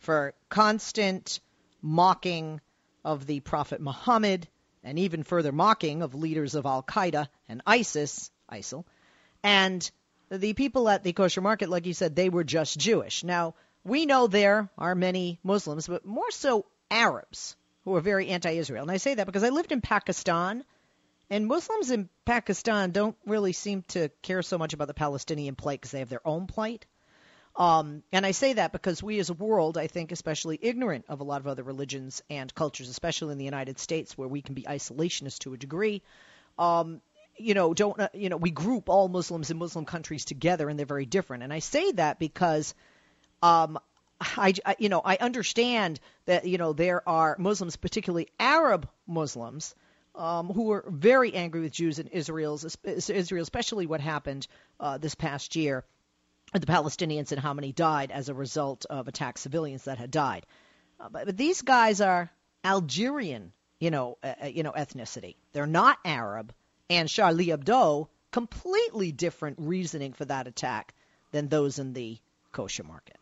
for 0.00 0.34
constant 0.48 1.40
mocking 1.82 2.60
of 3.04 3.26
the 3.26 3.40
Prophet 3.40 3.80
Muhammad 3.80 4.48
and 4.82 4.98
even 4.98 5.22
further 5.22 5.52
mocking 5.52 6.02
of 6.02 6.14
leaders 6.14 6.54
of 6.54 6.66
Al 6.66 6.82
Qaeda 6.82 7.28
and 7.48 7.62
ISIS, 7.66 8.30
ISIL. 8.50 8.84
And 9.42 9.88
the 10.30 10.54
people 10.54 10.88
at 10.88 11.02
the 11.02 11.12
kosher 11.12 11.40
market, 11.40 11.68
like 11.68 11.86
you 11.86 11.94
said, 11.94 12.16
they 12.16 12.28
were 12.28 12.44
just 12.44 12.78
Jewish. 12.78 13.24
Now, 13.24 13.54
we 13.84 14.06
know 14.06 14.26
there 14.26 14.68
are 14.76 14.94
many 14.94 15.38
Muslims, 15.44 15.86
but 15.86 16.04
more 16.04 16.30
so 16.30 16.66
Arabs 16.90 17.56
who 17.84 17.94
are 17.94 18.00
very 18.00 18.28
anti-Israel. 18.28 18.82
And 18.82 18.90
I 18.90 18.96
say 18.96 19.14
that 19.14 19.26
because 19.26 19.44
I 19.44 19.50
lived 19.50 19.70
in 19.70 19.80
Pakistan, 19.80 20.64
and 21.30 21.46
Muslims 21.46 21.90
in 21.90 22.08
Pakistan 22.24 22.90
don't 22.90 23.16
really 23.24 23.52
seem 23.52 23.82
to 23.88 24.08
care 24.22 24.42
so 24.42 24.58
much 24.58 24.74
about 24.74 24.88
the 24.88 24.94
Palestinian 24.94 25.54
plight 25.54 25.80
because 25.80 25.92
they 25.92 26.00
have 26.00 26.08
their 26.08 26.26
own 26.26 26.46
plight. 26.46 26.86
Um, 27.56 28.02
and 28.12 28.26
I 28.26 28.32
say 28.32 28.52
that 28.54 28.72
because 28.72 29.02
we 29.02 29.18
as 29.18 29.30
a 29.30 29.34
world, 29.34 29.78
I 29.78 29.86
think, 29.86 30.12
especially 30.12 30.58
ignorant 30.60 31.06
of 31.08 31.20
a 31.20 31.24
lot 31.24 31.40
of 31.40 31.46
other 31.46 31.62
religions 31.62 32.22
and 32.28 32.54
cultures, 32.54 32.88
especially 32.88 33.32
in 33.32 33.38
the 33.38 33.44
United 33.44 33.78
States, 33.78 34.16
where 34.16 34.28
we 34.28 34.42
can 34.42 34.54
be 34.54 34.62
isolationist 34.62 35.38
to 35.40 35.54
a 35.54 35.56
degree. 35.56 36.02
Um, 36.58 37.00
you 37.38 37.54
know, 37.54 37.74
don't 37.74 37.98
uh, 37.98 38.08
you 38.14 38.28
know? 38.28 38.36
We 38.36 38.50
group 38.50 38.88
all 38.88 39.08
Muslims 39.08 39.50
in 39.50 39.58
Muslim 39.58 39.84
countries 39.84 40.24
together, 40.24 40.68
and 40.68 40.78
they're 40.78 40.86
very 40.86 41.06
different. 41.06 41.42
And 41.42 41.52
I 41.52 41.60
say 41.60 41.92
that 41.92 42.18
because 42.18 42.74
Um, 43.42 43.78
I, 44.18 44.54
I, 44.64 44.76
you 44.78 44.88
know, 44.88 45.02
I 45.04 45.16
understand 45.16 46.00
that 46.24 46.46
you 46.46 46.58
know 46.58 46.72
there 46.72 47.06
are 47.06 47.36
Muslims, 47.38 47.76
particularly 47.76 48.28
Arab 48.40 48.88
Muslims, 49.06 49.74
um, 50.14 50.48
who 50.48 50.72
are 50.72 50.84
very 50.88 51.34
angry 51.34 51.60
with 51.60 51.72
Jews 51.72 51.98
in 51.98 52.06
Israel's, 52.06 52.78
Israel, 52.84 53.42
especially 53.42 53.86
what 53.86 54.00
happened 54.00 54.46
uh, 54.80 54.98
this 54.98 55.14
past 55.14 55.56
year 55.56 55.84
with 56.52 56.64
the 56.64 56.72
Palestinians 56.72 57.32
and 57.32 57.40
how 57.40 57.52
many 57.52 57.72
died 57.72 58.10
as 58.10 58.28
a 58.28 58.34
result 58.34 58.86
of 58.88 59.08
attacked 59.08 59.38
civilians 59.38 59.84
that 59.84 59.98
had 59.98 60.10
died. 60.10 60.46
Uh, 60.98 61.10
but, 61.10 61.26
but, 61.26 61.36
these 61.36 61.60
guys 61.62 62.00
are 62.00 62.30
Algerian, 62.64 63.52
you 63.80 63.90
know, 63.90 64.16
uh, 64.22 64.34
uh, 64.44 64.46
you 64.46 64.62
know, 64.62 64.72
ethnicity. 64.72 65.36
They're 65.52 65.66
not 65.66 65.98
Arab, 66.04 66.54
and 66.90 67.08
Charlie 67.08 67.46
Hebdo 67.46 68.08
completely 68.32 69.12
different 69.12 69.58
reasoning 69.60 70.12
for 70.12 70.24
that 70.26 70.46
attack 70.46 70.94
than 71.32 71.48
those 71.48 71.78
in 71.78 71.92
the 71.92 72.18
kosher 72.52 72.84
market. 72.84 73.16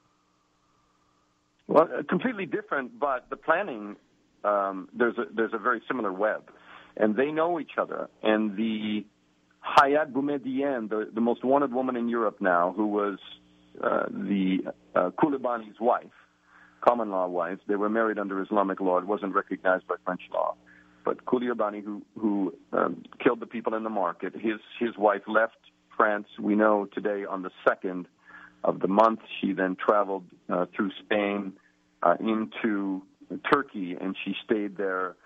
Well, 1.67 1.85
uh, 1.85 2.03
completely 2.09 2.47
different, 2.47 2.99
but 2.99 3.31
the 3.31 3.37
planning 3.37 3.97
um, 4.45 4.89
there's 4.93 5.17
a 5.19 5.25
there's 5.35 5.55
a 5.55 5.59
very 5.59 5.83
similar 5.89 6.13
web, 6.13 6.51
and 6.97 7.17
they 7.17 7.31
know 7.31 7.59
each 7.59 7.73
other. 7.79 8.09
And 8.23 8.57
the 8.57 9.05
Hayat 9.79 10.13
Boumediene, 10.13 10.89
the, 10.89 11.11
the 11.13 11.21
most 11.21 11.45
wanted 11.45 11.73
woman 11.73 11.97
in 11.97 12.09
Europe 12.09 12.37
now, 12.41 12.75
who 12.77 12.87
was 12.87 13.19
uh, 13.83 14.05
the 14.11 14.59
uh, 14.95 15.11
Kulibani's 15.19 15.81
wife, 15.81 16.05
common 16.87 17.11
law 17.11 17.27
wife. 17.27 17.59
They 17.67 17.77
were 17.77 17.89
married 17.89 18.19
under 18.19 18.43
Islamic 18.43 18.81
law. 18.81 18.99
It 18.99 19.07
wasn't 19.07 19.35
recognized 19.35 19.87
by 19.87 19.95
French 20.05 20.23
law. 20.33 20.55
But 21.05 21.25
Coulibaly, 21.27 21.85
who 21.85 22.03
who 22.19 22.55
um, 22.73 23.03
killed 23.23 23.41
the 23.41 23.47
people 23.47 23.75
in 23.75 23.83
the 23.83 23.91
market, 23.91 24.35
his 24.35 24.61
his 24.79 24.97
wife 24.97 25.23
left 25.27 25.57
France. 25.97 26.27
We 26.39 26.55
know 26.55 26.87
today 26.93 27.25
on 27.25 27.43
the 27.43 27.51
second 27.67 28.07
of 28.63 28.81
the 28.81 28.89
month. 28.89 29.21
She 29.41 29.53
then 29.53 29.77
traveled 29.77 30.25
uh, 30.49 30.67
through 30.75 30.91
Spain 31.05 31.53
uh, 32.03 32.17
into 32.21 33.03
Turkey, 33.53 33.97
and 34.01 34.17
she 34.25 34.35
stayed 34.45 34.77
there 34.77 35.17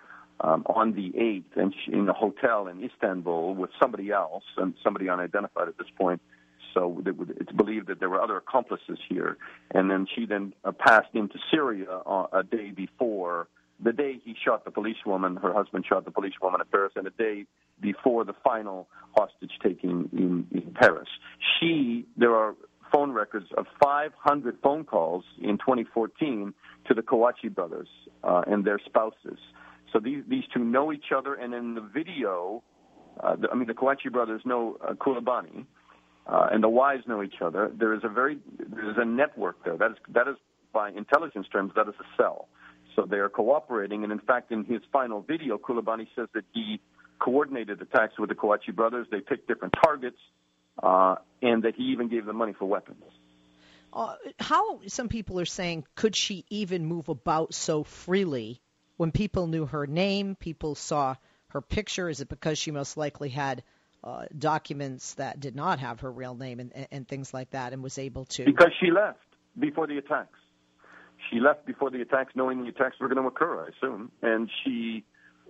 um, 0.41 0.63
on 0.67 0.93
the 0.93 1.11
8th 1.11 1.61
and 1.61 1.73
she, 1.73 1.91
in 1.91 2.07
a 2.07 2.13
hotel 2.13 2.67
in 2.67 2.83
Istanbul 2.83 3.55
with 3.55 3.71
somebody 3.81 4.11
else, 4.11 4.43
and 4.57 4.73
somebody 4.83 5.09
unidentified 5.09 5.67
at 5.67 5.77
this 5.77 5.87
point. 5.97 6.21
So 6.73 7.01
it's 7.05 7.51
believed 7.51 7.87
that 7.87 7.99
there 7.99 8.09
were 8.09 8.21
other 8.21 8.37
accomplices 8.37 8.99
here. 9.09 9.37
And 9.71 9.89
then 9.89 10.07
she 10.15 10.25
then 10.25 10.53
uh, 10.63 10.71
passed 10.71 11.13
into 11.13 11.39
Syria 11.51 12.01
uh, 12.05 12.27
a 12.31 12.43
day 12.43 12.71
before 12.71 13.47
the 13.81 13.93
day 13.93 14.19
he 14.23 14.35
shot 14.43 14.65
the 14.65 14.71
policewoman, 14.71 15.37
her 15.37 15.53
husband 15.53 15.85
shot 15.87 16.05
the 16.05 16.11
policewoman 16.11 16.61
at 16.61 16.71
Paris, 16.71 16.93
and 16.95 17.05
the 17.05 17.11
day 17.11 17.45
before 17.81 18.25
the 18.25 18.33
final 18.43 18.87
hostage 19.17 19.53
taking 19.63 20.09
in, 20.11 20.47
in 20.51 20.73
Paris. 20.73 21.07
She, 21.59 22.05
there 22.17 22.35
are 22.35 22.55
phone 22.91 23.11
records 23.11 23.47
of 23.57 23.65
500 23.81 24.57
phone 24.61 24.83
calls 24.83 25.23
in 25.41 25.57
2014 25.57 26.53
to 26.87 26.93
the 26.93 27.01
Kouachi 27.01 27.53
brothers 27.53 27.87
uh, 28.23 28.41
and 28.47 28.65
their 28.65 28.79
spouses. 28.83 29.39
So 29.93 29.99
these 29.99 30.23
these 30.27 30.43
two 30.53 30.63
know 30.63 30.93
each 30.93 31.11
other, 31.15 31.33
and 31.33 31.53
in 31.53 31.73
the 31.73 31.81
video, 31.81 32.63
uh, 33.23 33.35
the, 33.35 33.49
I 33.49 33.55
mean 33.55 33.67
the 33.67 33.73
Kouachi 33.73 34.11
brothers 34.11 34.41
know 34.45 34.77
uh, 34.87 34.93
Kulabani, 34.93 35.65
uh, 36.27 36.47
and 36.51 36.63
the 36.63 36.69
wives 36.69 37.03
know 37.07 37.23
each 37.23 37.41
other. 37.41 37.71
There 37.75 37.93
is 37.93 38.01
a 38.03 38.09
very 38.09 38.37
there 38.57 38.89
is 38.89 38.97
a 38.97 39.05
network 39.05 39.63
there. 39.63 39.77
That 39.77 39.91
is 39.91 39.97
that 40.13 40.27
is 40.27 40.35
by 40.73 40.89
intelligence 40.89 41.47
terms 41.51 41.71
that 41.75 41.87
is 41.87 41.95
a 41.99 42.21
cell. 42.21 42.49
So 42.95 43.05
they 43.05 43.17
are 43.17 43.29
cooperating, 43.29 44.03
and 44.03 44.11
in 44.11 44.19
fact, 44.19 44.51
in 44.51 44.65
his 44.65 44.81
final 44.91 45.21
video, 45.21 45.57
Kulabani 45.57 46.07
says 46.15 46.27
that 46.33 46.43
he 46.53 46.79
coordinated 47.19 47.81
attacks 47.81 48.17
with 48.17 48.29
the 48.29 48.35
Kouachi 48.35 48.73
brothers. 48.75 49.07
They 49.11 49.19
picked 49.19 49.47
different 49.47 49.75
targets, 49.83 50.17
uh, 50.81 51.15
and 51.41 51.63
that 51.63 51.75
he 51.75 51.83
even 51.83 52.09
gave 52.09 52.25
them 52.25 52.37
money 52.37 52.53
for 52.57 52.65
weapons. 52.65 53.03
Uh, 53.91 54.15
how 54.39 54.81
some 54.87 55.09
people 55.09 55.39
are 55.39 55.45
saying 55.45 55.85
could 55.95 56.15
she 56.15 56.45
even 56.49 56.85
move 56.85 57.09
about 57.09 57.53
so 57.53 57.83
freely 57.83 58.61
when 58.97 59.11
people 59.11 59.47
knew 59.47 59.65
her 59.65 59.87
name, 59.87 60.35
people 60.35 60.75
saw 60.75 61.15
her 61.49 61.61
picture? 61.61 62.09
Is 62.09 62.21
it 62.21 62.29
because 62.29 62.57
she 62.57 62.71
most 62.71 62.97
likely 62.97 63.29
had 63.29 63.63
uh, 64.03 64.25
documents 64.37 65.15
that 65.15 65.39
did 65.39 65.55
not 65.55 65.79
have 65.79 66.01
her 66.01 66.11
real 66.11 66.35
name 66.35 66.59
and, 66.59 66.87
and 66.91 67.07
things 67.07 67.33
like 67.33 67.51
that, 67.51 67.73
and 67.73 67.83
was 67.83 67.97
able 67.97 68.25
to? 68.25 68.45
Because 68.45 68.71
she 68.79 68.91
left 68.91 69.19
before 69.57 69.87
the 69.87 69.97
attacks. 69.97 70.38
She 71.29 71.39
left 71.39 71.65
before 71.65 71.91
the 71.91 72.01
attacks, 72.01 72.33
knowing 72.35 72.63
the 72.63 72.69
attacks 72.69 72.99
were 72.99 73.07
going 73.07 73.21
to 73.21 73.27
occur. 73.27 73.65
I 73.65 73.69
assume, 73.69 74.11
and 74.21 74.49
she 74.63 75.03